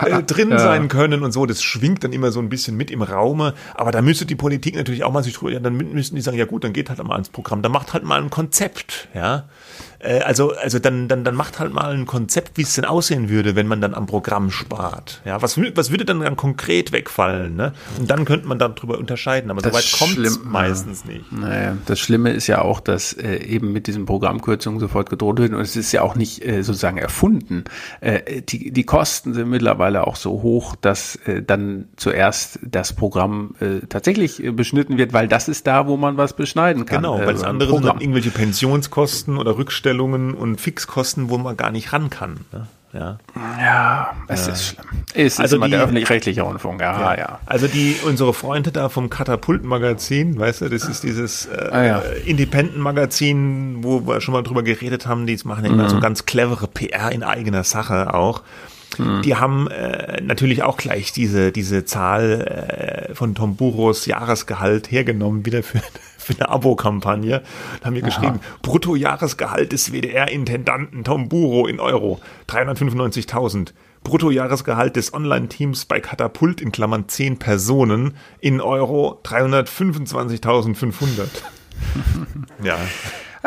[0.00, 3.02] äh, drin sein können und so das schwingt dann immer so ein bisschen mit im
[3.02, 3.54] Raume.
[3.74, 6.36] Aber da müsste die Politik natürlich auch mal sich drüber, ja, dann müssten die sagen,
[6.36, 9.48] ja gut, dann geht halt mal ans Programm, dann macht halt mal ein Konzept, ja.
[9.98, 13.28] Äh, also, also dann, dann, dann macht halt mal ein Konzept, wie es denn aussehen
[13.28, 15.20] würde, wenn man dann am Programm spart.
[15.24, 17.56] Ja, was, was würde dann, dann konkret wegfallen?
[17.56, 17.72] Ne?
[17.98, 21.30] Und dann könnte man darüber unterscheiden, aber soweit kommt es meistens nicht.
[21.32, 25.52] Naja, das Schlimme ist ja auch, dass äh, eben mit diesen Programmkürzungen sofort gedroht wird
[25.52, 27.64] und es ist ja auch nicht äh, sozusagen erfunden.
[28.00, 33.54] Äh, die, die Kosten sind mittlerweile auch so hoch, dass äh, dann zuerst das Programm
[33.88, 37.02] tatsächlich beschnitten wird, weil das ist da, wo man was beschneiden kann.
[37.02, 41.56] Genau, weil das andere sind dann irgendwelche Pensionskosten oder Rückstellungen Umstellungen und Fixkosten, wo man
[41.56, 42.40] gar nicht ran kann.
[42.52, 42.66] Ne?
[42.92, 43.18] Ja,
[43.60, 44.52] ja es ja.
[44.52, 44.86] ist schlimm.
[45.14, 48.72] Es also ist immer die, der öffentlich-rechtliche Rundfunk, ja, ja, ja, Also die, unsere Freunde
[48.72, 51.98] da vom Katapult-Magazin, weißt du, das ist dieses äh, ah, ja.
[52.24, 55.88] Independent-Magazin, wo wir schon mal drüber geredet haben, die machen ja immer mhm.
[55.88, 58.42] so ganz clevere PR in eigener Sache auch.
[58.98, 59.22] Mhm.
[59.22, 65.46] Die haben äh, natürlich auch gleich diese, diese Zahl äh, von Tom Buros Jahresgehalt hergenommen,
[65.46, 65.80] wieder für,
[66.26, 67.42] für eine Abo-Kampagne.
[67.80, 68.08] Da haben wir Aha.
[68.08, 72.18] geschrieben, Bruttojahresgehalt des WDR-Intendanten Tom Buro in Euro,
[72.48, 73.72] 395.000.
[74.02, 81.28] Bruttojahresgehalt des Online-Teams bei Katapult in Klammern 10 Personen in Euro 325.500.
[82.62, 82.76] ja.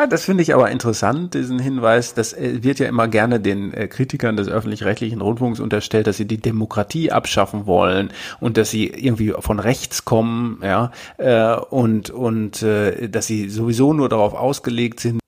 [0.00, 2.14] Ja, das finde ich aber interessant, diesen Hinweis.
[2.14, 6.24] Das äh, wird ja immer gerne den äh, Kritikern des öffentlich-rechtlichen Rundfunks unterstellt, dass sie
[6.24, 12.62] die Demokratie abschaffen wollen und dass sie irgendwie von rechts kommen, ja, äh, und, und
[12.62, 15.19] dass sie sowieso nur darauf ausgelegt sind,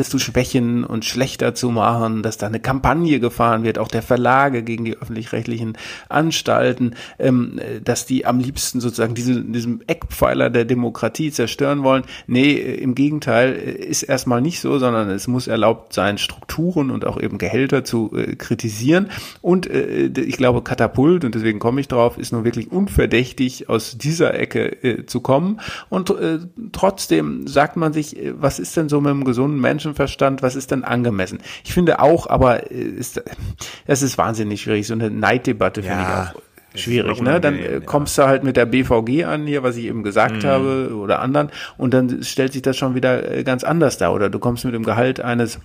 [0.00, 4.00] alles zu schwächen und schlechter zu machen, dass da eine Kampagne gefahren wird, auch der
[4.00, 5.76] Verlage gegen die öffentlich-rechtlichen
[6.08, 12.04] Anstalten, ähm, dass die am liebsten sozusagen diese, diesen Eckpfeiler der Demokratie zerstören wollen.
[12.26, 17.20] Nee, im Gegenteil, ist erstmal nicht so, sondern es muss erlaubt sein, Strukturen und auch
[17.20, 19.10] eben Gehälter zu äh, kritisieren.
[19.42, 23.98] Und äh, ich glaube, Katapult, und deswegen komme ich drauf, ist nun wirklich unverdächtig, aus
[23.98, 25.60] dieser Ecke äh, zu kommen.
[25.90, 26.38] Und äh,
[26.72, 30.56] trotzdem sagt man sich, äh, was ist denn so mit einem gesunden Menschen Menschenverstand, was
[30.56, 31.40] ist denn angemessen?
[31.64, 33.22] Ich finde auch, aber äh, ist,
[33.86, 34.86] das ist wahnsinnig schwierig.
[34.86, 36.30] So eine Neiddebatte finde ja.
[36.32, 36.42] ich auch
[36.74, 37.40] schwierig, ne?
[37.40, 40.46] Dann äh, kommst du halt mit der BVG an hier, was ich eben gesagt mhm.
[40.46, 44.14] habe, oder anderen, und dann stellt sich das schon wieder äh, ganz anders dar.
[44.14, 45.58] Oder du kommst mit dem Gehalt eines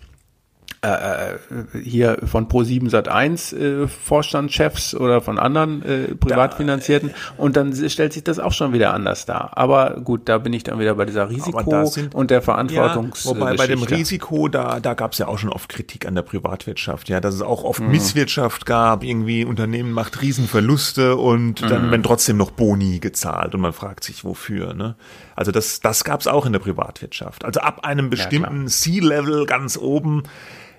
[1.84, 8.24] hier von Pro7 Sat1 äh, Vorstandschefs oder von anderen äh, privatfinanzierten und dann stellt sich
[8.24, 9.58] das auch schon wieder anders dar.
[9.58, 13.32] Aber gut, da bin ich dann wieder bei dieser Risiko sind, und der Verantwortungs ja,
[13.32, 16.22] Wobei bei dem Risiko, da, da gab es ja auch schon oft Kritik an der
[16.22, 17.92] Privatwirtschaft, ja, dass es auch oft mhm.
[17.92, 21.68] Misswirtschaft gab, irgendwie Unternehmen macht Riesenverluste und mhm.
[21.68, 24.96] dann werden trotzdem noch Boni gezahlt und man fragt sich, wofür, ne?
[25.36, 27.44] Also das, das gab es auch in der Privatwirtschaft.
[27.44, 30.24] Also ab einem bestimmten ja, C-Level ganz oben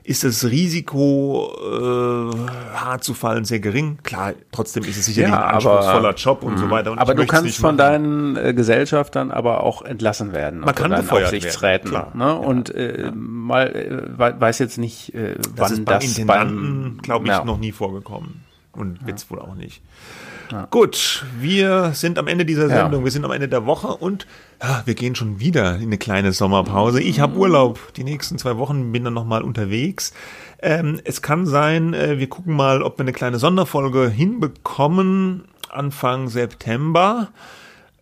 [0.07, 3.98] ist das Risiko, äh, hart zu fallen, sehr gering.
[4.04, 6.70] Klar, trotzdem ist es sicherlich ja, ein anspruchsvoller Job und so mhm.
[6.70, 6.92] weiter.
[6.92, 10.61] Und aber du kannst von deinen äh, Gesellschaftern aber auch entlassen werden.
[10.61, 11.90] Man kann Aufsichtsräten.
[11.90, 12.24] Werden, ne?
[12.24, 12.32] Ja.
[12.32, 13.12] Und äh, ja.
[13.14, 17.72] mal äh, weiß jetzt nicht, äh, wann das, ist beim das glaube ich, noch nie
[17.72, 18.44] vorgekommen.
[18.72, 19.82] Und wird's wohl auch nicht.
[20.51, 20.66] Ja.
[20.70, 23.05] Gut, wir sind am Ende dieser Sendung, ja.
[23.05, 24.26] wir sind am Ende der Woche und
[24.62, 27.01] ja, wir gehen schon wieder in eine kleine Sommerpause.
[27.03, 30.12] Ich habe Urlaub, die nächsten zwei Wochen bin dann nochmal unterwegs.
[30.61, 36.28] Ähm, es kann sein, äh, wir gucken mal, ob wir eine kleine Sonderfolge hinbekommen Anfang
[36.28, 37.28] September.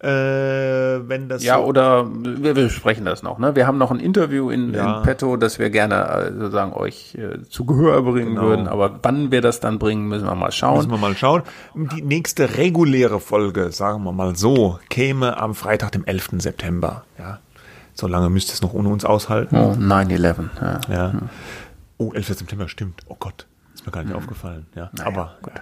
[0.04, 3.38] Äh, wenn das ja, so oder wir, wir besprechen das noch.
[3.38, 3.56] Ne?
[3.56, 4.98] Wir haben noch ein Interview in, ja.
[4.98, 8.42] in petto, das wir gerne äh, sozusagen euch äh, zu Gehör bringen genau.
[8.42, 8.68] würden.
[8.68, 10.76] Aber wann wir das dann bringen, müssen wir mal schauen.
[10.76, 11.42] Müssen wir mal schauen.
[11.74, 16.32] Die nächste reguläre Folge, sagen wir mal so, käme am Freitag, dem 11.
[16.38, 17.04] September.
[17.18, 17.38] Ja,
[17.94, 19.56] so lange müsst ihr es noch ohne uns aushalten.
[19.56, 20.50] Oh, 9-11.
[20.60, 20.80] Ja.
[20.92, 21.12] ja.
[21.96, 22.26] Oh, 11.
[22.26, 23.00] September, stimmt.
[23.08, 23.46] Oh Gott
[23.86, 24.18] mir gar nicht mhm.
[24.18, 24.66] aufgefallen.
[24.74, 25.52] Ja, naja, aber gut.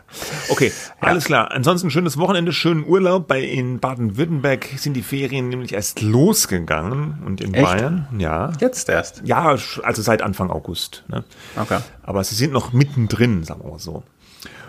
[0.49, 1.09] Okay, ja.
[1.09, 1.51] alles klar.
[1.51, 3.29] Ansonsten schönes Wochenende, schönen Urlaub.
[3.29, 7.65] Bei in Baden-Württemberg sind die Ferien nämlich erst losgegangen und in Echt?
[7.65, 8.53] Bayern, ja.
[8.61, 9.23] Jetzt erst?
[9.25, 11.05] Ja, also seit Anfang August.
[11.09, 11.25] Ne?
[11.57, 11.79] Okay.
[12.03, 14.03] Aber sie sind noch mittendrin, sagen wir mal so.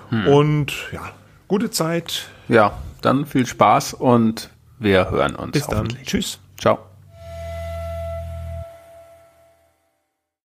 [0.10, 0.28] Hm.
[0.28, 1.12] Und ja,
[1.48, 2.28] gute Zeit.
[2.48, 4.50] Ja, dann viel Spaß und
[4.80, 5.52] wir hören uns.
[5.52, 5.88] Bis dann.
[6.04, 6.40] Tschüss.
[6.60, 6.80] Ciao.